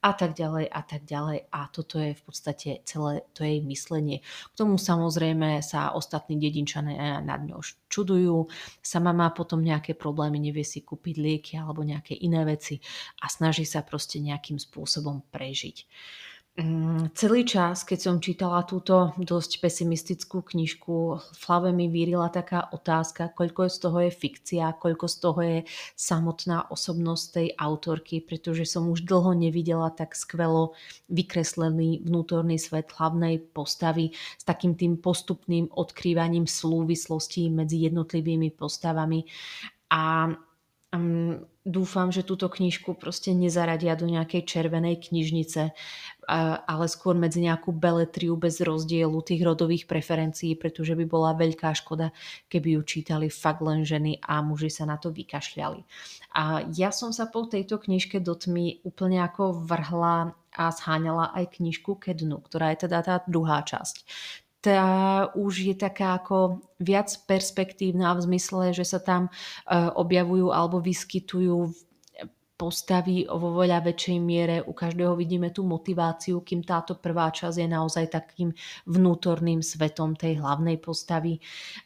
a 0.02 0.12
tak 0.18 0.34
ďalej 0.34 0.66
a 0.66 0.82
tak 0.82 1.06
ďalej. 1.06 1.54
A 1.54 1.70
toto 1.70 2.02
je 2.02 2.18
v 2.18 2.22
podstate 2.26 2.82
celé 2.90 3.22
to 3.38 3.46
jej 3.46 3.62
myslenie. 3.62 4.26
K 4.26 4.54
tomu 4.58 4.82
samozrejme 4.82 5.62
sa 5.62 5.94
ostatní 5.94 6.42
dedinčané 6.42 7.22
nad 7.22 7.46
ňou 7.46 7.62
čudujú. 7.86 8.50
Sama 8.82 9.14
má 9.14 9.30
potom 9.30 9.62
nejaké 9.62 9.94
problémy, 9.94 10.42
nevie 10.42 10.66
si 10.66 10.82
kúpiť 10.82 11.16
lieky 11.22 11.54
alebo 11.62 11.86
nejaké 11.86 12.18
iné 12.18 12.42
veci 12.42 12.82
a 13.22 13.29
snaží 13.30 13.64
sa 13.64 13.86
proste 13.86 14.20
nejakým 14.20 14.58
spôsobom 14.58 15.24
prežiť. 15.32 15.86
Mm, 16.60 17.16
celý 17.16 17.48
čas, 17.48 17.88
keď 17.88 18.00
som 18.04 18.16
čítala 18.20 18.68
túto 18.68 19.16
dosť 19.16 19.64
pesimistickú 19.64 20.44
knižku, 20.44 20.96
v 21.16 21.42
hlave 21.48 21.72
mi 21.72 21.88
vírila 21.88 22.28
taká 22.28 22.68
otázka, 22.76 23.32
koľko 23.32 23.72
z 23.72 23.78
toho 23.80 23.98
je 24.04 24.12
fikcia, 24.12 24.76
koľko 24.76 25.06
z 25.08 25.16
toho 25.24 25.40
je 25.40 25.60
samotná 25.96 26.68
osobnosť 26.68 27.26
tej 27.32 27.48
autorky, 27.56 28.20
pretože 28.20 28.68
som 28.68 28.92
už 28.92 29.08
dlho 29.08 29.32
nevidela 29.40 29.88
tak 29.88 30.20
skvelo 30.20 30.76
vykreslený 31.08 32.04
vnútorný 32.04 32.60
svet 32.60 32.92
hlavnej 32.92 33.40
postavy 33.56 34.12
s 34.36 34.44
takým 34.44 34.76
tým 34.76 35.00
postupným 35.00 35.72
odkrývaním 35.72 36.44
súvislostí 36.44 37.48
medzi 37.48 37.88
jednotlivými 37.88 38.52
postavami. 38.52 39.24
A 39.96 40.28
um, 40.94 41.46
dúfam, 41.70 42.10
že 42.10 42.26
túto 42.26 42.50
knižku 42.50 42.98
proste 42.98 43.30
nezaradia 43.36 43.94
do 43.94 44.10
nejakej 44.10 44.42
červenej 44.48 44.98
knižnice, 45.10 45.70
ale 46.66 46.86
skôr 46.90 47.14
medzi 47.14 47.46
nejakú 47.46 47.70
beletriu 47.70 48.34
bez 48.38 48.62
rozdielu 48.62 49.14
tých 49.22 49.42
rodových 49.46 49.86
preferencií, 49.86 50.58
pretože 50.58 50.98
by 50.98 51.06
bola 51.06 51.38
veľká 51.38 51.74
škoda, 51.78 52.10
keby 52.50 52.78
ju 52.78 52.82
čítali 52.86 53.28
fakt 53.30 53.62
len 53.62 53.86
ženy 53.86 54.18
a 54.26 54.42
muži 54.42 54.74
sa 54.74 54.90
na 54.90 54.98
to 54.98 55.14
vykašľali. 55.14 55.86
A 56.34 56.66
ja 56.74 56.90
som 56.90 57.14
sa 57.14 57.30
po 57.30 57.46
tejto 57.46 57.78
knižke 57.78 58.18
do 58.22 58.34
tmy 58.34 58.82
úplne 58.82 59.22
ako 59.22 59.62
vrhla 59.66 60.34
a 60.50 60.66
zháňala 60.74 61.38
aj 61.38 61.62
knižku 61.62 62.02
Kednu, 62.02 62.42
ktorá 62.42 62.74
je 62.74 62.90
teda 62.90 63.06
tá 63.06 63.16
druhá 63.30 63.62
časť 63.62 64.06
tá 64.60 64.84
už 65.40 65.72
je 65.72 65.76
taká 65.76 66.20
ako 66.20 66.60
viac 66.84 67.08
perspektívna 67.28 68.12
v 68.16 68.24
zmysle, 68.28 68.76
že 68.76 68.84
sa 68.84 69.00
tam 69.00 69.28
e, 69.28 69.32
objavujú 69.76 70.52
alebo 70.52 70.84
vyskytujú 70.84 71.72
postavy 72.60 73.24
vo 73.24 73.56
veľa 73.56 73.80
väčšej 73.88 74.18
miere. 74.20 74.60
U 74.60 74.76
každého 74.76 75.16
vidíme 75.16 75.56
tú 75.56 75.64
motiváciu, 75.64 76.44
kým 76.44 76.68
táto 76.68 77.00
prvá 77.00 77.32
časť 77.32 77.56
je 77.64 77.68
naozaj 77.72 78.12
takým 78.12 78.52
vnútorným 78.84 79.64
svetom 79.64 80.20
tej 80.20 80.44
hlavnej 80.44 80.76
postavy. 80.84 81.40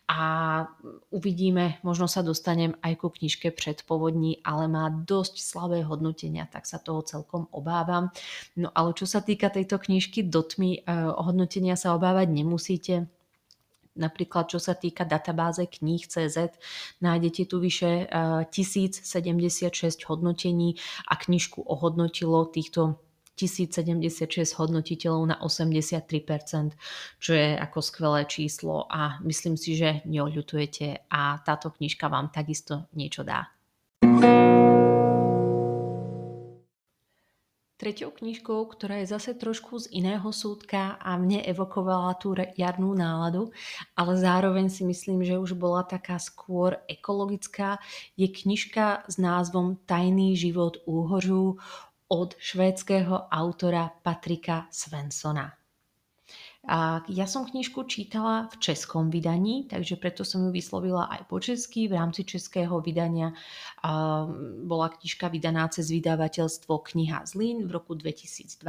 A 0.10 0.66
uvidíme, 1.14 1.78
možno 1.86 2.10
sa 2.10 2.26
dostanem 2.26 2.74
aj 2.82 3.06
ku 3.06 3.14
knižke 3.14 3.54
Predpovodní, 3.54 4.42
ale 4.42 4.66
má 4.66 4.90
dosť 4.90 5.46
slabé 5.46 5.86
hodnotenia, 5.86 6.50
tak 6.50 6.66
sa 6.66 6.82
toho 6.82 7.06
celkom 7.06 7.46
obávam. 7.54 8.10
No 8.58 8.74
ale 8.74 8.98
čo 8.98 9.06
sa 9.06 9.22
týka 9.22 9.54
tejto 9.54 9.78
knižky 9.78 10.26
do 10.26 10.42
tmy, 10.42 10.82
eh, 10.82 11.14
hodnotenia 11.14 11.78
sa 11.78 11.94
obávať 11.94 12.34
nemusíte 12.34 13.06
Napríklad, 13.94 14.50
čo 14.50 14.58
sa 14.58 14.74
týka 14.74 15.06
databáze 15.06 15.70
kníh 15.70 16.02
CZ, 16.02 16.58
nájdete 16.98 17.46
tu 17.46 17.62
vyše 17.62 18.10
1076 18.50 19.06
eh, 19.06 20.06
hodnotení 20.10 20.82
a 21.06 21.14
knižku 21.14 21.62
ohodnotilo 21.62 22.50
týchto 22.50 22.98
1076 23.38 24.54
hodnotiteľov 24.62 25.24
na 25.26 25.36
83%, 25.42 26.78
čo 27.18 27.32
je 27.34 27.58
ako 27.58 27.80
skvelé 27.82 28.30
číslo 28.30 28.86
a 28.90 29.18
myslím 29.26 29.58
si, 29.58 29.74
že 29.74 30.06
neoľutujete 30.06 31.10
a 31.10 31.42
táto 31.42 31.74
knižka 31.74 32.10
vám 32.10 32.30
takisto 32.30 32.86
niečo 32.94 33.26
dá. 33.26 33.50
Treťou 37.84 38.16
knižkou, 38.16 38.64
ktorá 38.72 39.04
je 39.04 39.12
zase 39.12 39.36
trošku 39.36 39.76
z 39.76 39.92
iného 39.92 40.24
súdka 40.32 40.96
a 41.04 41.20
mne 41.20 41.44
evokovala 41.44 42.16
tú 42.16 42.32
jarnú 42.56 42.96
náladu, 42.96 43.52
ale 43.92 44.16
zároveň 44.16 44.72
si 44.72 44.88
myslím, 44.88 45.20
že 45.20 45.36
už 45.36 45.60
bola 45.60 45.84
taká 45.84 46.16
skôr 46.16 46.80
ekologická, 46.88 47.84
je 48.16 48.32
knižka 48.32 49.04
s 49.04 49.20
názvom 49.20 49.84
Tajný 49.84 50.32
život 50.40 50.80
úhožu 50.88 51.60
od 52.08 52.30
švédskeho 52.40 53.28
autora 53.28 53.92
Patrika 54.00 54.72
Svensona. 54.72 55.52
A 56.64 57.04
ja 57.12 57.28
som 57.28 57.44
knižku 57.44 57.84
čítala 57.92 58.48
v 58.48 58.56
českom 58.56 59.12
vydaní, 59.12 59.68
takže 59.68 60.00
preto 60.00 60.24
som 60.24 60.48
ju 60.48 60.52
vyslovila 60.56 61.12
aj 61.12 61.28
po 61.28 61.36
česky. 61.44 61.92
V 61.92 62.00
rámci 62.00 62.24
českého 62.24 62.80
vydania 62.80 63.36
a 63.84 64.24
bola 64.64 64.88
knižka 64.96 65.28
vydaná 65.28 65.68
cez 65.68 65.92
vydavateľstvo 65.92 66.72
Kniha 66.88 67.28
Zlín 67.28 67.68
v 67.68 67.72
roku 67.76 68.00
2020. 68.00 68.64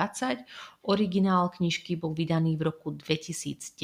Originál 0.91 1.55
knižky 1.55 1.95
bol 1.95 2.19
vydaný 2.19 2.59
v 2.59 2.75
roku 2.75 2.91
2019 2.91 3.79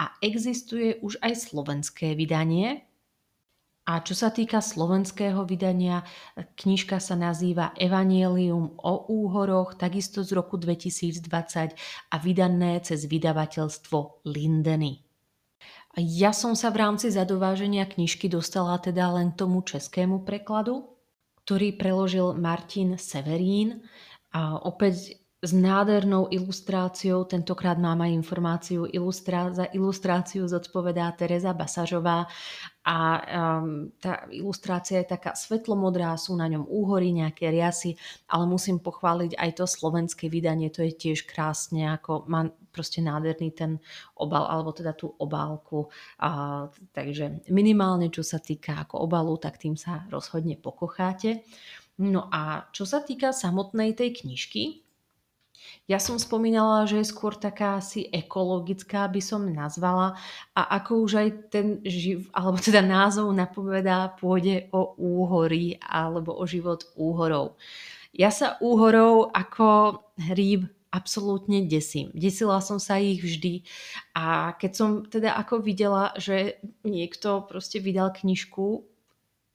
a 0.00 0.04
existuje 0.24 0.96
už 1.04 1.20
aj 1.20 1.52
slovenské 1.52 2.16
vydanie, 2.16 2.88
a 3.86 4.02
čo 4.02 4.18
sa 4.18 4.34
týka 4.34 4.58
slovenského 4.58 5.46
vydania, 5.46 6.02
knižka 6.34 6.98
sa 6.98 7.14
nazýva 7.14 7.70
Evangelium 7.78 8.74
o 8.82 9.06
úhoroch, 9.06 9.78
takisto 9.78 10.26
z 10.26 10.34
roku 10.34 10.58
2020 10.58 11.22
a 12.10 12.16
vydané 12.18 12.82
cez 12.82 13.06
vydavateľstvo 13.06 14.26
Lindeny. 14.26 15.06
Ja 15.96 16.34
som 16.34 16.58
sa 16.58 16.74
v 16.74 16.82
rámci 16.82 17.14
zadováženia 17.14 17.86
knižky 17.86 18.26
dostala 18.26 18.76
teda 18.82 19.16
len 19.16 19.38
tomu 19.38 19.62
českému 19.62 20.26
prekladu, 20.26 20.92
ktorý 21.46 21.78
preložil 21.78 22.34
Martin 22.34 22.98
Severín. 22.98 23.86
A 24.34 24.60
opäť 24.60 25.24
s 25.46 25.54
nádhernou 25.54 26.26
ilustráciou, 26.34 27.22
tentokrát 27.22 27.78
mám 27.78 28.02
aj 28.02 28.10
informáciu, 28.10 28.90
ilustrá, 28.90 29.54
za 29.54 29.70
ilustráciu 29.70 30.50
zodpovedá 30.50 31.06
Teresa 31.14 31.54
Basažová 31.54 32.26
a 32.82 32.98
um, 33.62 33.90
tá 34.02 34.26
ilustrácia 34.34 35.02
je 35.02 35.10
taká 35.14 35.38
svetlomodrá, 35.38 36.18
sú 36.18 36.34
na 36.34 36.50
ňom 36.50 36.66
úhory, 36.66 37.14
nejaké 37.14 37.50
riasy, 37.50 37.94
ale 38.26 38.46
musím 38.46 38.82
pochváliť 38.82 39.38
aj 39.38 39.50
to 39.58 39.64
slovenské 39.70 40.26
vydanie, 40.26 40.70
to 40.70 40.82
je 40.82 40.94
tiež 40.94 41.26
krásne, 41.30 41.94
ako 41.94 42.26
má 42.26 42.50
proste 42.74 43.02
nádherný 43.02 43.54
ten 43.54 43.78
obal, 44.18 44.46
alebo 44.46 44.70
teda 44.70 44.94
tú 44.94 45.14
obálku. 45.18 45.90
A, 46.22 46.66
takže 46.94 47.46
minimálne, 47.50 48.10
čo 48.10 48.26
sa 48.26 48.38
týka 48.38 48.82
ako 48.86 49.02
obalu, 49.02 49.38
tak 49.38 49.58
tým 49.58 49.74
sa 49.74 50.06
rozhodne 50.10 50.54
pokocháte. 50.58 51.42
No 51.98 52.28
a 52.30 52.70
čo 52.70 52.86
sa 52.86 53.02
týka 53.02 53.34
samotnej 53.34 53.96
tej 53.96 54.22
knižky, 54.22 54.85
ja 55.86 56.02
som 56.02 56.18
spomínala, 56.18 56.82
že 56.90 56.98
je 56.98 57.12
skôr 57.14 57.38
taká 57.38 57.78
asi 57.78 58.10
ekologická, 58.10 59.06
by 59.06 59.22
som 59.22 59.46
nazvala. 59.46 60.18
A 60.58 60.82
ako 60.82 61.06
už 61.06 61.12
aj 61.22 61.28
ten 61.54 61.66
živ, 61.86 62.26
alebo 62.34 62.58
teda 62.58 62.82
názov 62.82 63.30
napovedá, 63.30 64.10
pôjde 64.18 64.66
o 64.74 64.98
úhory 64.98 65.78
alebo 65.78 66.34
o 66.34 66.42
život 66.42 66.90
úhorov. 66.98 67.54
Ja 68.10 68.34
sa 68.34 68.58
úhorov 68.58 69.30
ako 69.30 70.00
hríb 70.18 70.66
absolútne 70.90 71.68
desím. 71.68 72.08
Desila 72.16 72.64
som 72.64 72.80
sa 72.80 72.96
ich 72.96 73.20
vždy 73.20 73.62
a 74.16 74.56
keď 74.56 74.72
som 74.72 74.90
teda 75.04 75.36
ako 75.36 75.60
videla, 75.60 76.16
že 76.16 76.58
niekto 76.82 77.44
proste 77.44 77.84
vydal 77.84 78.16
knižku 78.16 78.95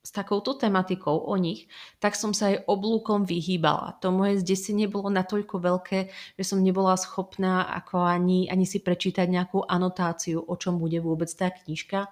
s 0.01 0.10
takouto 0.10 0.58
tematikou 0.58 1.13
o 1.29 1.38
nich, 1.38 1.70
tak 2.01 2.17
som 2.17 2.34
sa 2.34 2.50
aj 2.50 2.65
oblúkom 2.65 3.22
vyhýbala. 3.22 4.01
To 4.01 4.10
moje 4.10 4.41
zdesenie 4.41 4.89
bolo 4.89 5.13
natoľko 5.13 5.62
veľké, 5.62 6.00
že 6.41 6.43
som 6.43 6.58
nebola 6.58 6.98
schopná 6.98 7.70
ako 7.70 8.01
ani, 8.01 8.50
ani 8.50 8.65
si 8.65 8.81
prečítať 8.81 9.29
nejakú 9.29 9.62
anotáciu, 9.62 10.41
o 10.41 10.58
čom 10.58 10.81
bude 10.81 10.98
vôbec 10.98 11.29
tá 11.29 11.53
knižka. 11.53 12.10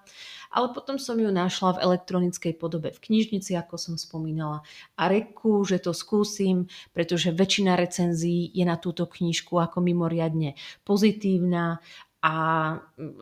Ale 0.54 0.70
potom 0.70 1.02
som 1.02 1.18
ju 1.18 1.34
našla 1.34 1.78
v 1.78 1.82
elektronickej 1.90 2.58
podobe 2.62 2.94
v 2.94 3.02
knižnici, 3.02 3.58
ako 3.58 3.74
som 3.74 3.94
spomínala. 3.98 4.62
A 4.94 5.10
reku, 5.10 5.66
že 5.66 5.82
to 5.82 5.90
skúsim, 5.90 6.70
pretože 6.94 7.34
väčšina 7.34 7.74
recenzií 7.74 8.54
je 8.54 8.62
na 8.66 8.78
túto 8.78 9.10
knižku 9.10 9.58
ako 9.58 9.82
mimoriadne 9.82 10.54
pozitívna 10.86 11.82
a 12.20 12.34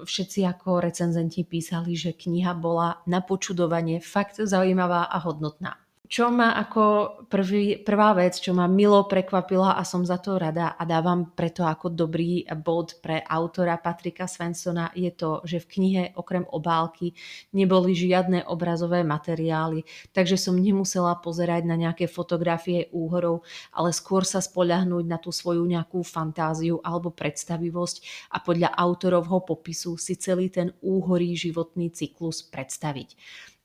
všetci 0.03 0.43
ako 0.43 0.83
recenzenti 0.83 1.47
písali, 1.47 1.95
že 1.95 2.19
kniha 2.19 2.53
bola 2.59 3.03
na 3.07 3.23
počudovanie 3.23 4.03
fakt 4.03 4.43
zaujímavá 4.43 5.07
a 5.07 5.19
hodnotná 5.23 5.88
čo 6.09 6.33
ma 6.33 6.57
ako 6.57 6.85
prvý, 7.29 7.85
prvá 7.85 8.17
vec, 8.17 8.41
čo 8.41 8.57
ma 8.57 8.65
milo 8.65 9.05
prekvapila 9.05 9.77
a 9.77 9.85
som 9.85 10.09
za 10.09 10.17
to 10.17 10.41
rada 10.41 10.73
a 10.73 10.83
dávam 10.89 11.37
preto 11.37 11.69
ako 11.69 11.93
dobrý 11.93 12.49
bod 12.65 12.97
pre 13.05 13.21
autora 13.21 13.77
Patrika 13.77 14.25
Svensona 14.25 14.89
je 14.97 15.13
to, 15.13 15.45
že 15.45 15.61
v 15.61 15.69
knihe 15.69 16.03
okrem 16.17 16.49
obálky 16.49 17.13
neboli 17.53 17.93
žiadne 17.93 18.49
obrazové 18.49 19.05
materiály, 19.05 19.85
takže 20.17 20.41
som 20.41 20.57
nemusela 20.57 21.13
pozerať 21.21 21.69
na 21.69 21.77
nejaké 21.77 22.09
fotografie 22.09 22.89
úhorov, 22.89 23.45
ale 23.77 23.93
skôr 23.93 24.25
sa 24.25 24.41
spoľahnúť 24.41 25.05
na 25.05 25.21
tú 25.21 25.29
svoju 25.29 25.61
nejakú 25.69 26.01
fantáziu 26.01 26.81
alebo 26.81 27.13
predstavivosť 27.13 28.33
a 28.33 28.41
podľa 28.41 28.73
autorovho 28.73 29.45
popisu 29.45 30.01
si 30.01 30.17
celý 30.17 30.49
ten 30.49 30.73
úhorý 30.81 31.37
životný 31.37 31.93
cyklus 31.93 32.41
predstaviť. 32.49 33.13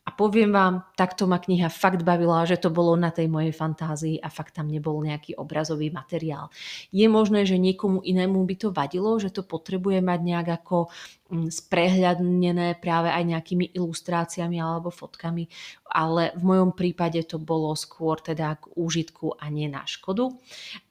A 0.03 0.12
poviem 0.12 0.51
vám, 0.51 0.83
takto 1.00 1.24
ma 1.31 1.39
kniha 1.39 1.72
fakt 1.72 2.03
bavila, 2.03 2.43
že 2.43 2.60
to 2.60 2.67
bolo 2.67 2.91
na 3.00 3.07
tej 3.07 3.31
mojej 3.31 3.55
fantázii 3.55 4.19
a 4.19 4.27
fakt 4.27 4.60
tam 4.60 4.67
nebol 4.67 5.00
nejaký 5.00 5.39
obrazový 5.39 5.95
materiál. 5.95 6.51
Je 6.91 7.07
možné, 7.07 7.48
že 7.48 7.55
niekomu 7.55 8.03
inému 8.03 8.43
by 8.43 8.55
to 8.60 8.75
vadilo, 8.75 9.15
že 9.15 9.31
to 9.31 9.48
potrebuje 9.48 10.03
mať 10.03 10.19
nejak 10.19 10.48
ako 10.60 10.91
mm, 11.31 11.48
sprehľadnené 11.48 12.83
práve 12.83 13.15
aj 13.15 13.24
nejakými 13.24 13.72
ilustráciami 13.72 14.60
alebo 14.60 14.91
fotkami, 14.91 15.48
ale 15.88 16.36
v 16.36 16.43
mojom 16.51 16.75
prípade 16.75 17.24
to 17.24 17.39
bolo 17.39 17.72
skôr 17.72 18.19
teda 18.19 18.60
k 18.60 18.75
úžitku 18.75 19.39
a 19.39 19.48
nie 19.48 19.72
na 19.72 19.88
škodu. 19.88 20.36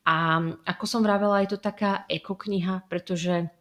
A 0.08 0.40
ako 0.64 0.84
som 0.88 1.04
vravela, 1.04 1.44
je 1.44 1.52
to 1.52 1.60
taká 1.60 2.08
ekokniha, 2.08 2.88
pretože 2.88 3.52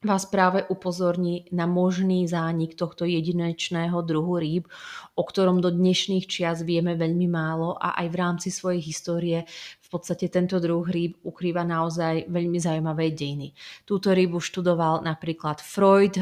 vás 0.00 0.24
práve 0.24 0.64
upozorní 0.64 1.44
na 1.52 1.68
možný 1.68 2.24
zánik 2.24 2.72
tohto 2.72 3.04
jedinečného 3.04 4.00
druhu 4.00 4.40
rýb, 4.40 4.64
o 5.12 5.22
ktorom 5.28 5.60
do 5.60 5.68
dnešných 5.68 6.24
čias 6.24 6.64
vieme 6.64 6.96
veľmi 6.96 7.28
málo 7.28 7.76
a 7.76 8.00
aj 8.00 8.06
v 8.08 8.16
rámci 8.16 8.48
svojej 8.48 8.80
histórie 8.80 9.44
v 9.84 9.88
podstate 9.92 10.32
tento 10.32 10.56
druh 10.56 10.88
rýb 10.88 11.20
ukrýva 11.20 11.68
naozaj 11.68 12.32
veľmi 12.32 12.56
zaujímavé 12.56 13.12
dejiny. 13.12 13.52
Túto 13.84 14.16
rybu 14.16 14.40
študoval 14.40 15.04
napríklad 15.04 15.60
Freud 15.60 16.16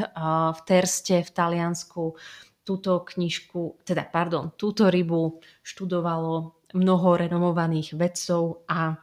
v 0.51 0.59
Terste 0.67 1.23
v 1.23 1.31
Taliansku, 1.31 2.19
túto 2.67 2.91
knižku, 3.07 3.79
teda 3.87 4.11
pardon, 4.11 4.51
túto 4.59 4.91
rybu 4.91 5.39
študovalo 5.63 6.67
mnoho 6.75 7.09
renomovaných 7.15 7.95
vedcov 7.95 8.67
a 8.67 8.93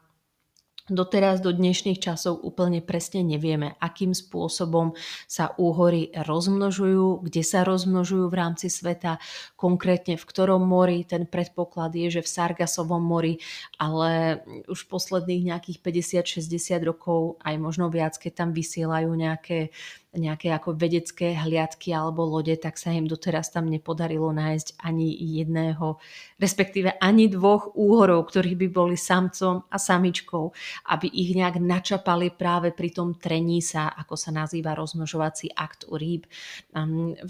Doteraz 0.87 1.43
do 1.43 1.51
dnešných 1.51 1.99
časov 1.99 2.47
úplne 2.47 2.79
presne 2.79 3.27
nevieme, 3.27 3.75
akým 3.83 4.15
spôsobom 4.15 4.95
sa 5.27 5.51
úhory 5.59 6.15
rozmnožujú, 6.15 7.27
kde 7.27 7.43
sa 7.43 7.67
rozmnožujú 7.67 8.31
v 8.31 8.39
rámci 8.39 8.71
sveta, 8.71 9.19
konkrétne 9.59 10.15
v 10.15 10.23
ktorom 10.23 10.63
mori. 10.63 11.03
Ten 11.03 11.27
predpoklad 11.27 11.91
je, 11.91 12.15
že 12.15 12.23
v 12.23 12.31
Sargasovom 12.31 13.03
mori, 13.03 13.43
ale 13.83 14.39
už 14.71 14.87
posledných 14.87 15.51
nejakých 15.51 15.83
50-60 16.23 16.79
rokov, 16.87 17.43
aj 17.43 17.59
možno 17.59 17.91
viac, 17.91 18.15
keď 18.15 18.47
tam 18.47 18.51
vysielajú 18.55 19.11
nejaké 19.11 19.75
nejaké 20.17 20.51
ako 20.51 20.75
vedecké 20.75 21.37
hliadky 21.37 21.93
alebo 21.93 22.25
lode, 22.25 22.57
tak 22.57 22.81
sa 22.81 22.91
im 22.91 23.05
doteraz 23.05 23.53
tam 23.53 23.69
nepodarilo 23.69 24.33
nájsť 24.33 24.81
ani 24.83 25.13
jedného, 25.13 26.01
respektíve 26.41 26.97
ani 26.99 27.29
dvoch 27.29 27.77
úhorov, 27.77 28.33
ktorí 28.33 28.57
by 28.57 28.69
boli 28.73 28.97
samcom 28.97 29.69
a 29.69 29.77
samičkou, 29.77 30.51
aby 30.91 31.07
ich 31.07 31.37
nejak 31.37 31.61
načapali 31.61 32.33
práve 32.33 32.73
pri 32.73 32.91
tom 32.91 33.15
trení 33.15 33.61
sa, 33.61 33.93
ako 33.93 34.17
sa 34.17 34.33
nazýva 34.33 34.73
rozmnožovací 34.75 35.53
akt 35.53 35.87
u 35.87 36.01
rýb. 36.01 36.27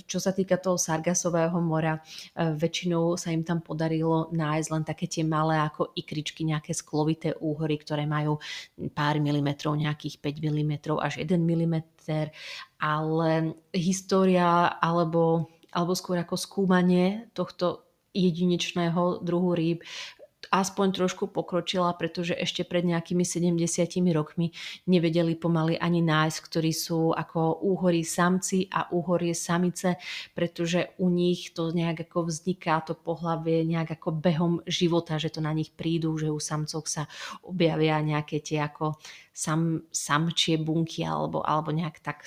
Čo 0.07 0.19
sa 0.23 0.31
týka 0.31 0.57
toho 0.63 0.79
Sargasového 0.79 1.59
mora, 1.59 1.99
e, 1.99 2.55
väčšinou 2.55 3.19
sa 3.19 3.35
im 3.35 3.43
tam 3.43 3.61
podarilo 3.61 4.31
nájsť 4.31 4.69
len 4.73 4.83
také 4.87 5.11
tie 5.11 5.27
malé 5.27 5.59
ako 5.59 5.93
ikričky, 5.99 6.47
nejaké 6.47 6.73
sklovité 6.73 7.35
úhory, 7.37 7.77
ktoré 7.83 8.07
majú 8.07 8.39
pár 8.95 9.19
milimetrov, 9.19 9.75
nejakých 9.75 10.23
5 10.23 10.39
mm 10.39 10.73
až 11.03 11.19
1 11.19 11.35
mm 11.37 11.96
ale 12.79 13.57
história 13.73 14.79
alebo, 14.79 15.51
alebo 15.73 15.93
skôr 15.93 16.21
ako 16.23 16.37
skúmanie 16.39 17.29
tohto 17.33 17.87
jedinečného 18.17 19.21
druhu 19.21 19.53
rýb 19.53 19.85
aspoň 20.63 20.97
trošku 20.97 21.29
pokročila, 21.29 21.93
pretože 21.97 22.33
ešte 22.33 22.65
pred 22.65 22.87
nejakými 22.87 23.25
70 23.25 23.61
rokmi 24.13 24.53
nevedeli 24.89 25.37
pomaly 25.37 25.77
ani 25.77 26.01
nájsť, 26.01 26.39
ktorí 26.41 26.73
sú 26.73 27.13
ako 27.13 27.61
úhorí 27.65 28.07
samci 28.07 28.71
a 28.73 28.89
úhorie 28.93 29.37
samice, 29.37 30.01
pretože 30.33 30.97
u 31.03 31.13
nich 31.13 31.53
to 31.53 31.73
nejak 31.73 32.09
ako 32.09 32.33
vzniká, 32.33 32.81
to 32.81 32.97
pohlavie 32.97 33.65
nejak 33.67 34.01
ako 34.01 34.17
behom 34.17 34.55
života, 34.65 35.21
že 35.21 35.33
to 35.33 35.45
na 35.45 35.53
nich 35.53 35.73
prídu, 35.75 36.17
že 36.17 36.33
u 36.33 36.41
samcov 36.41 36.89
sa 36.89 37.05
objavia 37.45 38.01
nejaké 38.01 38.41
tie 38.41 38.65
ako 38.65 38.97
sam, 39.37 39.85
samčie 39.93 40.57
bunky 40.57 41.05
alebo, 41.05 41.45
alebo 41.45 41.71
nejak 41.73 42.01
tak 42.01 42.25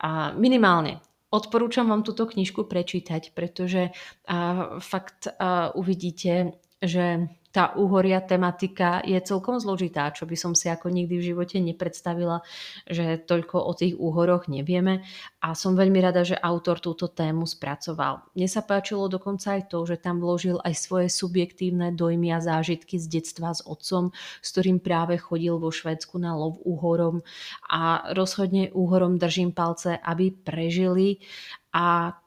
a 0.00 0.32
minimálne. 0.32 1.04
Odporúčam 1.26 1.90
vám 1.90 2.06
túto 2.06 2.24
knižku 2.24 2.64
prečítať, 2.70 3.34
pretože 3.34 3.90
a, 4.30 4.78
fakt 4.78 5.26
a, 5.26 5.74
uvidíte, 5.74 6.56
že 6.86 7.28
tá 7.56 7.72
úhoria 7.72 8.20
tematika 8.20 9.00
je 9.00 9.16
celkom 9.16 9.56
zložitá, 9.56 10.12
čo 10.12 10.28
by 10.28 10.36
som 10.36 10.52
si 10.52 10.68
ako 10.68 10.92
nikdy 10.92 11.16
v 11.16 11.26
živote 11.32 11.56
nepredstavila, 11.56 12.44
že 12.84 13.16
toľko 13.16 13.64
o 13.64 13.72
tých 13.72 13.96
úhoroch 13.96 14.44
nevieme. 14.44 15.00
A 15.40 15.56
som 15.56 15.72
veľmi 15.72 15.96
rada, 16.04 16.20
že 16.20 16.36
autor 16.36 16.84
túto 16.84 17.08
tému 17.08 17.48
spracoval. 17.48 18.28
Mne 18.36 18.44
sa 18.44 18.60
páčilo 18.60 19.08
dokonca 19.08 19.56
aj 19.56 19.72
to, 19.72 19.88
že 19.88 19.96
tam 19.96 20.20
vložil 20.20 20.60
aj 20.60 20.76
svoje 20.76 21.08
subjektívne 21.08 21.96
dojmy 21.96 22.36
a 22.36 22.44
zážitky 22.44 23.00
z 23.00 23.08
detstva 23.08 23.56
s 23.56 23.64
otcom, 23.64 24.12
s 24.44 24.48
ktorým 24.52 24.76
práve 24.76 25.16
chodil 25.16 25.56
vo 25.56 25.72
Švedsku 25.72 26.20
na 26.20 26.36
lov 26.36 26.60
úhorom. 26.60 27.24
A 27.72 28.12
rozhodne 28.12 28.68
úhorom 28.76 29.16
držím 29.16 29.56
palce, 29.56 29.96
aby 29.96 30.28
prežili. 30.28 31.24
A 31.72 32.20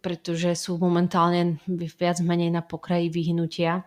pretože 0.00 0.56
sú 0.56 0.80
momentálne 0.80 1.60
viac 1.68 2.24
menej 2.24 2.48
na 2.48 2.64
pokraji 2.64 3.12
vyhnutia 3.12 3.84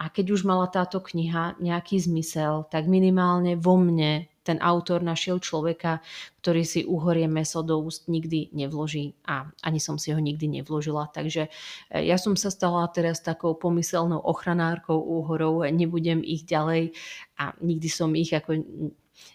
a 0.00 0.08
keď 0.08 0.32
už 0.32 0.48
mala 0.48 0.72
táto 0.72 1.04
kniha 1.04 1.60
nejaký 1.60 2.00
zmysel, 2.00 2.64
tak 2.72 2.88
minimálne 2.88 3.60
vo 3.60 3.76
mne 3.76 4.24
ten 4.46 4.62
autor 4.62 5.02
našiel 5.02 5.42
človeka, 5.42 5.98
ktorý 6.38 6.62
si 6.62 6.80
uhorie 6.86 7.26
meso 7.26 7.66
do 7.66 7.82
úst 7.82 8.06
nikdy 8.06 8.54
nevloží 8.54 9.18
a 9.26 9.50
ani 9.66 9.82
som 9.82 9.98
si 9.98 10.14
ho 10.14 10.20
nikdy 10.22 10.62
nevložila. 10.62 11.10
Takže 11.10 11.50
e, 11.90 12.06
ja 12.06 12.14
som 12.14 12.38
sa 12.38 12.54
stala 12.54 12.86
teraz 12.94 13.18
takou 13.26 13.58
pomyselnou 13.58 14.22
ochranárkou 14.22 14.94
úhorov, 14.94 15.66
nebudem 15.74 16.22
ich 16.22 16.46
ďalej 16.46 16.94
a 17.42 17.58
nikdy 17.58 17.88
som 17.90 18.14
ich 18.14 18.30
ako 18.30 18.62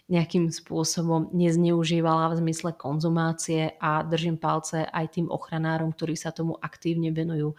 nejakým 0.06 0.48
spôsobom 0.52 1.32
nezneužívala 1.34 2.32
v 2.32 2.38
zmysle 2.46 2.70
konzumácie 2.76 3.74
a 3.80 4.06
držím 4.06 4.38
palce 4.38 4.86
aj 4.86 5.18
tým 5.18 5.28
ochranárom, 5.32 5.92
ktorí 5.92 6.14
sa 6.14 6.30
tomu 6.30 6.54
aktívne 6.60 7.10
venujú, 7.10 7.56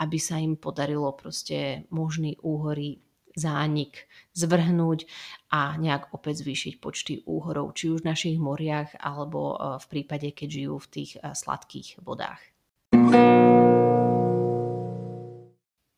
aby 0.00 0.18
sa 0.20 0.40
im 0.40 0.56
podarilo 0.56 1.12
proste 1.12 1.84
možný 1.92 2.40
úhory 2.40 3.04
zánik 3.36 4.08
zvrhnúť 4.32 5.04
a 5.52 5.76
nejak 5.76 6.16
opäť 6.16 6.40
zvýšiť 6.40 6.74
počty 6.80 7.20
úhorov, 7.28 7.76
či 7.76 7.92
už 7.92 8.00
v 8.00 8.08
našich 8.08 8.36
moriach, 8.40 8.96
alebo 8.96 9.60
v 9.76 9.86
prípade, 9.92 10.32
keď 10.32 10.48
žijú 10.48 10.80
v 10.80 10.88
tých 10.88 11.10
sladkých 11.20 12.00
vodách. 12.00 12.40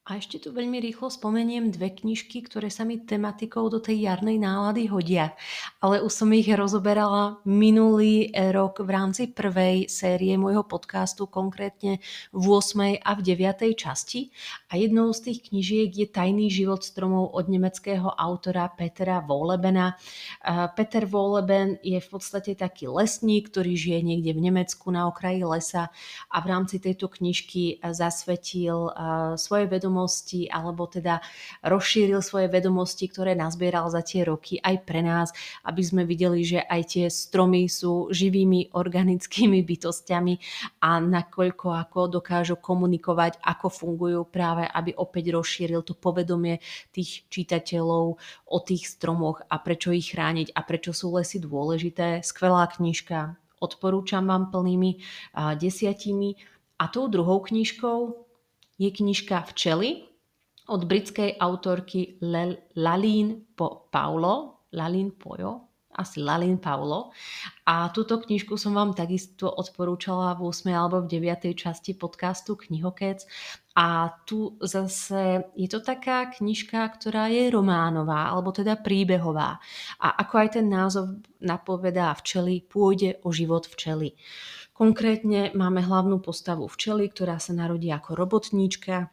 A 0.08 0.16
ešte 0.16 0.40
tu 0.40 0.56
veľmi 0.56 0.80
rýchlo 0.80 1.12
spomeniem 1.12 1.68
dve 1.68 1.92
knižky, 1.92 2.40
ktoré 2.40 2.72
sa 2.72 2.88
mi 2.88 2.96
tematikou 2.96 3.68
do 3.68 3.76
tej 3.76 4.08
jarnej 4.08 4.40
nálady 4.40 4.88
hodia. 4.88 5.36
Ale 5.84 6.00
už 6.00 6.08
som 6.08 6.32
ich 6.32 6.48
rozoberala 6.48 7.44
minulý 7.44 8.32
rok 8.32 8.80
v 8.80 8.88
rámci 8.88 9.28
prvej 9.28 9.84
série 9.92 10.32
môjho 10.40 10.64
podcastu, 10.64 11.28
konkrétne 11.28 12.00
v 12.32 12.40
8. 12.40 13.04
a 13.04 13.10
v 13.12 13.20
9. 13.20 13.68
časti. 13.76 14.32
A 14.72 14.80
jednou 14.80 15.12
z 15.12 15.28
tých 15.28 15.52
knižiek 15.52 15.92
je 15.92 16.08
Tajný 16.08 16.48
život 16.48 16.80
stromov 16.80 17.36
od 17.36 17.52
nemeckého 17.52 18.08
autora 18.08 18.72
Petera 18.72 19.20
Wohlebena. 19.20 19.92
Peter 20.72 21.04
Wohleben 21.04 21.84
je 21.84 22.00
v 22.00 22.08
podstate 22.08 22.56
taký 22.56 22.88
lesník, 22.88 23.52
ktorý 23.52 23.76
žije 23.76 24.00
niekde 24.00 24.32
v 24.32 24.40
Nemecku 24.40 24.88
na 24.88 25.04
okraji 25.04 25.44
lesa 25.44 25.92
a 26.32 26.36
v 26.40 26.46
rámci 26.48 26.80
tejto 26.80 27.12
knižky 27.12 27.84
zasvetil 27.92 28.88
svoje 29.36 29.68
vedomosti 29.68 29.96
vedomosti 29.98 30.46
alebo 30.46 30.86
teda 30.86 31.18
rozšíril 31.66 32.22
svoje 32.22 32.46
vedomosti, 32.46 33.10
ktoré 33.10 33.34
nazbieral 33.34 33.90
za 33.90 33.98
tie 34.06 34.22
roky 34.22 34.62
aj 34.62 34.86
pre 34.86 35.02
nás, 35.02 35.34
aby 35.66 35.82
sme 35.82 36.06
videli, 36.06 36.46
že 36.46 36.62
aj 36.62 36.82
tie 36.86 37.06
stromy 37.10 37.66
sú 37.66 38.06
živými 38.14 38.70
organickými 38.78 39.58
bytostiami 39.66 40.38
a 40.86 41.02
nakoľko 41.02 41.66
ako 41.74 42.22
dokážu 42.22 42.62
komunikovať, 42.62 43.42
ako 43.42 43.66
fungujú 43.66 44.22
práve, 44.30 44.70
aby 44.70 44.94
opäť 44.94 45.34
rozšíril 45.34 45.82
to 45.82 45.98
povedomie 45.98 46.62
tých 46.94 47.26
čitateľov 47.26 48.04
o 48.46 48.58
tých 48.62 48.86
stromoch 48.86 49.42
a 49.50 49.58
prečo 49.58 49.90
ich 49.90 50.14
chrániť 50.14 50.54
a 50.54 50.62
prečo 50.62 50.94
sú 50.94 51.10
lesy 51.18 51.42
dôležité. 51.42 52.22
Skvelá 52.22 52.70
knižka, 52.70 53.34
odporúčam 53.58 54.30
vám 54.30 54.54
plnými 54.54 55.02
desiatimi. 55.58 56.38
A 56.78 56.86
tou 56.86 57.10
druhou 57.10 57.42
knižkou 57.42 58.27
je 58.78 58.90
knižka 58.90 59.42
Včely 59.52 60.06
od 60.68 60.84
britskej 60.84 61.36
autorky 61.40 62.18
Lalín 62.76 63.50
po 63.56 63.90
Paulo, 63.90 64.64
Lalín 64.72 65.12
Pojo, 65.18 65.67
asi 65.98 66.22
Lalín 66.22 66.62
Paulo. 66.62 67.10
A 67.66 67.90
túto 67.90 68.22
knižku 68.22 68.54
som 68.54 68.78
vám 68.78 68.94
takisto 68.94 69.50
odporúčala 69.50 70.38
v 70.38 70.46
8. 70.46 70.70
alebo 70.70 71.02
v 71.02 71.18
9. 71.18 71.50
časti 71.58 71.98
podcastu 71.98 72.54
Knihokec. 72.54 73.26
A 73.74 74.14
tu 74.22 74.54
zase 74.62 75.50
je 75.58 75.68
to 75.68 75.82
taká 75.82 76.30
knižka, 76.30 76.86
ktorá 76.94 77.26
je 77.26 77.50
románová, 77.50 78.30
alebo 78.30 78.54
teda 78.54 78.78
príbehová. 78.78 79.58
A 79.98 80.08
ako 80.22 80.34
aj 80.38 80.48
ten 80.58 80.66
názov 80.70 81.18
napovedá 81.42 82.14
včely, 82.14 82.62
pôjde 82.62 83.18
o 83.26 83.34
život 83.34 83.66
včely. 83.66 84.14
Konkrétne 84.78 85.50
máme 85.58 85.82
hlavnú 85.82 86.22
postavu 86.22 86.70
včely, 86.70 87.10
ktorá 87.10 87.42
sa 87.42 87.50
narodí 87.50 87.90
ako 87.90 88.14
robotníčka, 88.14 89.10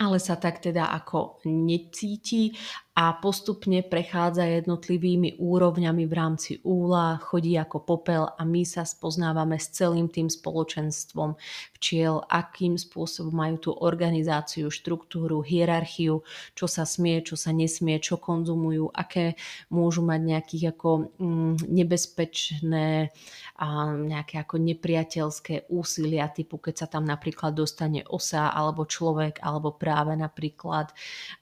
ale 0.00 0.16
sa 0.16 0.40
tak 0.40 0.64
teda 0.64 0.88
ako 0.96 1.44
necíti 1.44 2.56
a 3.00 3.16
postupne 3.16 3.80
prechádza 3.80 4.44
jednotlivými 4.60 5.40
úrovňami 5.40 6.04
v 6.04 6.12
rámci 6.12 6.52
úla, 6.60 7.16
chodí 7.16 7.56
ako 7.56 7.80
popel 7.80 8.28
a 8.28 8.44
my 8.44 8.60
sa 8.68 8.84
spoznávame 8.84 9.56
s 9.56 9.72
celým 9.72 10.12
tým 10.12 10.28
spoločenstvom 10.28 11.32
včiel, 11.80 12.20
akým 12.28 12.76
spôsobom 12.76 13.32
majú 13.32 13.56
tú 13.56 13.70
organizáciu, 13.72 14.68
štruktúru, 14.68 15.40
hierarchiu, 15.40 16.20
čo 16.52 16.68
sa 16.68 16.84
smie, 16.84 17.24
čo 17.24 17.40
sa 17.40 17.56
nesmie, 17.56 17.96
čo 18.04 18.20
konzumujú, 18.20 18.92
aké 18.92 19.32
môžu 19.72 20.04
mať 20.04 20.20
nejakých 20.20 20.64
ako 20.76 21.16
mm, 21.16 21.72
nebezpečné 21.72 23.16
a 23.56 23.96
nejaké 23.96 24.44
ako 24.44 24.60
nepriateľské 24.60 25.72
úsilia, 25.72 26.28
typu 26.28 26.60
keď 26.60 26.84
sa 26.84 26.86
tam 26.92 27.08
napríklad 27.08 27.56
dostane 27.56 28.04
osa 28.12 28.52
alebo 28.52 28.84
človek, 28.84 29.40
alebo 29.40 29.72
práve 29.72 30.12
napríklad 30.20 30.92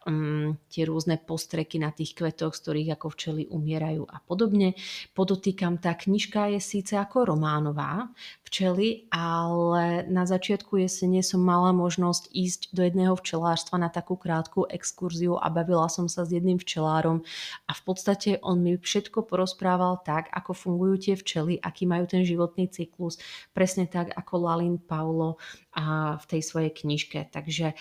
um, 0.06 0.54
tie 0.70 0.86
rôzne 0.86 1.18
postavy 1.18 1.47
postreky 1.48 1.80
na 1.80 1.88
tých 1.88 2.12
kvetoch, 2.12 2.52
z 2.52 2.60
ktorých 2.60 3.00
ako 3.00 3.08
včely 3.08 3.42
umierajú 3.48 4.04
a 4.04 4.20
podobne. 4.20 4.76
Podotýkam, 5.16 5.80
tá 5.80 5.96
knižka 5.96 6.52
je 6.52 6.60
síce 6.60 6.92
ako 6.92 7.32
románová 7.32 8.12
včely, 8.44 9.08
ale 9.08 10.04
na 10.12 10.28
začiatku 10.28 10.76
jesene 10.76 11.24
som 11.24 11.40
mala 11.40 11.72
možnosť 11.72 12.28
ísť 12.36 12.60
do 12.76 12.84
jedného 12.84 13.16
včelárstva 13.16 13.80
na 13.80 13.88
takú 13.88 14.20
krátku 14.20 14.68
exkurziu 14.68 15.40
a 15.40 15.48
bavila 15.48 15.88
som 15.88 16.04
sa 16.04 16.28
s 16.28 16.36
jedným 16.36 16.60
včelárom 16.60 17.24
a 17.64 17.72
v 17.72 17.82
podstate 17.88 18.36
on 18.44 18.60
mi 18.60 18.76
všetko 18.76 19.24
porozprával 19.24 20.04
tak, 20.04 20.28
ako 20.28 20.52
fungujú 20.52 21.00
tie 21.00 21.14
včely, 21.16 21.56
aký 21.64 21.88
majú 21.88 22.04
ten 22.04 22.28
životný 22.28 22.68
cyklus, 22.68 23.16
presne 23.56 23.88
tak 23.88 24.12
ako 24.12 24.36
Lalin 24.36 24.76
Paulo 24.76 25.40
a 25.72 26.20
v 26.20 26.24
tej 26.28 26.44
svojej 26.44 26.76
knižke. 26.76 27.32
Takže 27.32 27.72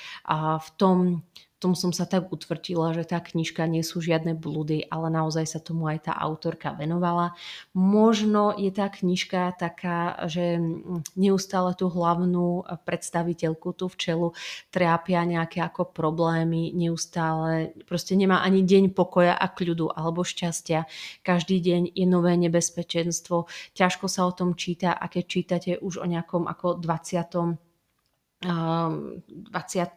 v 0.55 0.69
tom 0.79 1.27
tom 1.57 1.73
som 1.73 1.89
sa 1.89 2.05
tak 2.05 2.29
utvrdila, 2.29 2.93
že 2.93 3.01
tá 3.01 3.17
knižka 3.17 3.65
nie 3.65 3.81
sú 3.81 3.97
žiadne 3.97 4.37
blúdy, 4.37 4.85
ale 4.93 5.09
naozaj 5.09 5.45
sa 5.45 5.59
tomu 5.59 5.89
aj 5.89 6.09
tá 6.09 6.13
autorka 6.13 6.77
venovala. 6.77 7.33
Možno 7.73 8.53
je 8.53 8.69
tá 8.69 8.93
knižka 8.93 9.57
taká, 9.57 10.29
že 10.29 10.61
neustále 11.17 11.73
tú 11.73 11.89
hlavnú 11.89 12.61
predstaviteľku, 12.85 13.73
tú 13.73 13.89
včelu, 13.89 14.37
trápia 14.69 15.25
nejaké 15.25 15.65
ako 15.65 15.89
problémy, 15.89 16.77
neustále 16.77 17.73
proste 17.89 18.13
nemá 18.13 18.45
ani 18.45 18.61
deň 18.61 18.93
pokoja 18.93 19.33
a 19.33 19.49
kľudu 19.49 19.89
alebo 19.89 20.21
šťastia. 20.21 20.85
Každý 21.25 21.57
deň 21.57 21.81
je 21.97 22.05
nové 22.05 22.37
nebezpečenstvo. 22.37 23.49
Ťažko 23.73 24.05
sa 24.05 24.29
o 24.29 24.31
tom 24.31 24.53
číta 24.53 24.93
a 24.93 25.09
keď 25.09 25.23
čítate 25.25 25.71
už 25.81 26.01
o 26.01 26.05
nejakom 26.05 26.45
ako 26.45 26.77
20 26.77 27.66
20. 28.37 29.49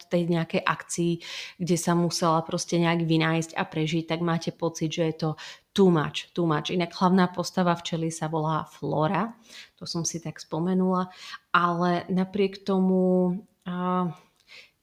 nejakej 0.09 0.63
akcii, 0.65 1.13
kde 1.61 1.77
sa 1.77 1.93
musela 1.93 2.41
proste 2.41 2.81
nejak 2.81 3.05
vynájsť 3.05 3.53
a 3.53 3.69
prežiť, 3.69 4.09
tak 4.09 4.25
máte 4.25 4.49
pocit, 4.57 4.89
že 4.89 5.05
je 5.13 5.15
to 5.17 5.31
too 5.77 5.93
much, 5.93 6.33
too 6.33 6.49
much. 6.49 6.73
Inak 6.73 6.97
hlavná 6.97 7.29
postava 7.29 7.77
včely 7.77 8.09
sa 8.09 8.33
volá 8.33 8.65
Flora, 8.65 9.37
to 9.77 9.85
som 9.85 10.09
si 10.09 10.25
tak 10.25 10.41
spomenula, 10.41 11.13
ale 11.53 12.09
napriek 12.09 12.65
tomu 12.65 13.37
uh, 13.69 14.09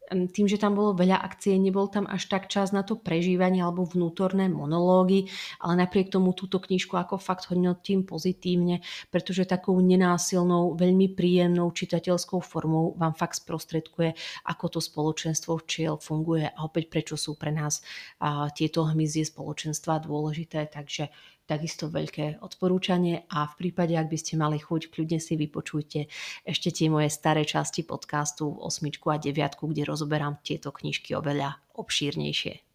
tým, 0.07 0.47
že 0.47 0.55
tam 0.55 0.79
bolo 0.79 0.95
veľa 0.95 1.19
akcie, 1.19 1.59
nebol 1.59 1.91
tam 1.91 2.07
až 2.07 2.31
tak 2.31 2.47
čas 2.47 2.71
na 2.71 2.81
to 2.81 2.95
prežívanie 2.95 3.59
alebo 3.59 3.83
vnútorné 3.83 4.47
monológy, 4.47 5.27
ale 5.59 5.83
napriek 5.83 6.09
tomu 6.09 6.31
túto 6.31 6.63
knižku 6.63 6.95
ako 6.95 7.19
fakt 7.19 7.51
hodnotím 7.51 8.07
pozitívne, 8.07 8.79
pretože 9.11 9.43
takou 9.43 9.75
nenásilnou, 9.83 10.79
veľmi 10.79 11.11
príjemnou 11.11 11.69
čitateľskou 11.75 12.39
formou 12.39 12.95
vám 12.95 13.13
fakt 13.19 13.43
sprostredkuje, 13.43 14.15
ako 14.47 14.65
to 14.73 14.79
spoločenstvo 14.79 15.59
včiel 15.67 15.99
funguje 15.99 16.47
a 16.47 16.59
opäť 16.63 16.87
prečo 16.87 17.15
sú 17.19 17.35
pre 17.35 17.51
nás 17.51 17.83
tieto 18.55 18.87
hmyzie 18.87 19.27
spoločenstva 19.27 19.99
dôležité. 19.99 20.71
Takže 20.71 21.11
takisto 21.47 21.87
veľké 21.87 22.43
odporúčanie 22.43 23.23
a 23.31 23.47
v 23.47 23.53
prípade, 23.65 23.95
ak 23.95 24.11
by 24.11 24.17
ste 24.19 24.35
mali 24.35 24.59
chuť, 24.59 24.91
kľudne 24.91 25.17
si 25.17 25.39
vypočujte 25.39 26.11
ešte 26.43 26.69
tie 26.69 26.91
moje 26.91 27.07
staré 27.09 27.47
časti 27.47 27.87
podcastu 27.87 28.51
osmičku 28.51 29.07
a 29.09 29.17
deviatku, 29.17 29.71
kde 29.71 29.87
rozoberám 29.87 30.43
tieto 30.43 30.75
knižky 30.75 31.15
oveľa 31.15 31.57
obšírnejšie. 31.79 32.67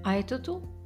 A 0.00 0.08
je 0.16 0.24
to 0.24 0.38
tu? 0.38 0.79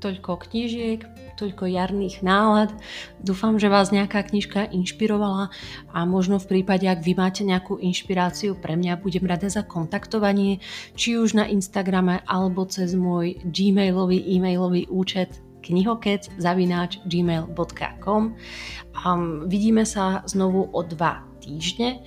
Toľko 0.00 0.48
knižiek, 0.48 1.04
toľko 1.36 1.68
jarných 1.68 2.24
nálad. 2.24 2.72
Dúfam, 3.20 3.60
že 3.60 3.68
vás 3.68 3.92
nejaká 3.92 4.24
knižka 4.24 4.72
inšpirovala 4.72 5.52
a 5.92 5.98
možno 6.08 6.40
v 6.40 6.58
prípade, 6.58 6.88
ak 6.88 7.04
vy 7.04 7.12
máte 7.12 7.44
nejakú 7.44 7.76
inšpiráciu 7.76 8.56
pre 8.56 8.74
mňa, 8.80 8.98
budem 8.98 9.28
rada 9.28 9.46
za 9.52 9.60
kontaktovanie, 9.60 10.64
či 10.96 11.20
už 11.20 11.36
na 11.36 11.44
Instagrame 11.46 12.24
alebo 12.24 12.64
cez 12.64 12.96
môj 12.96 13.36
gmailový 13.44 14.18
e-mailový 14.24 14.88
účet 14.88 15.44
knihokec 15.60 16.32
zavináč 16.40 17.04
gmail.com 17.04 18.22
um, 18.32 19.22
Vidíme 19.44 19.84
sa 19.84 20.24
znovu 20.24 20.72
o 20.72 20.80
dva 20.80 21.20
týždne 21.44 22.00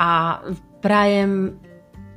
a 0.00 0.40
prajem 0.80 1.60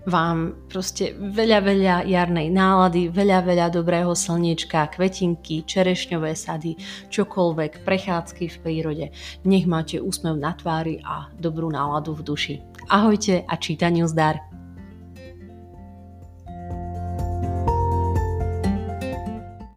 vám 0.07 0.55
proste 0.71 1.11
veľa, 1.19 1.59
veľa 1.67 1.95
jarnej 2.07 2.47
nálady, 2.47 3.11
veľa, 3.11 3.43
veľa 3.43 3.67
dobrého 3.75 4.15
slniečka, 4.15 4.95
kvetinky, 4.95 5.67
čerešňové 5.67 6.31
sady, 6.31 6.79
čokoľvek, 7.11 7.83
prechádzky 7.83 8.45
v 8.47 8.57
prírode. 8.63 9.05
Nech 9.43 9.67
máte 9.67 9.99
úsmev 9.99 10.39
na 10.39 10.55
tvári 10.55 11.03
a 11.03 11.27
dobrú 11.35 11.67
náladu 11.67 12.15
v 12.15 12.23
duši. 12.23 12.55
Ahojte 12.87 13.43
a 13.43 13.53
čítaniu 13.59 14.07
zdar! 14.07 14.66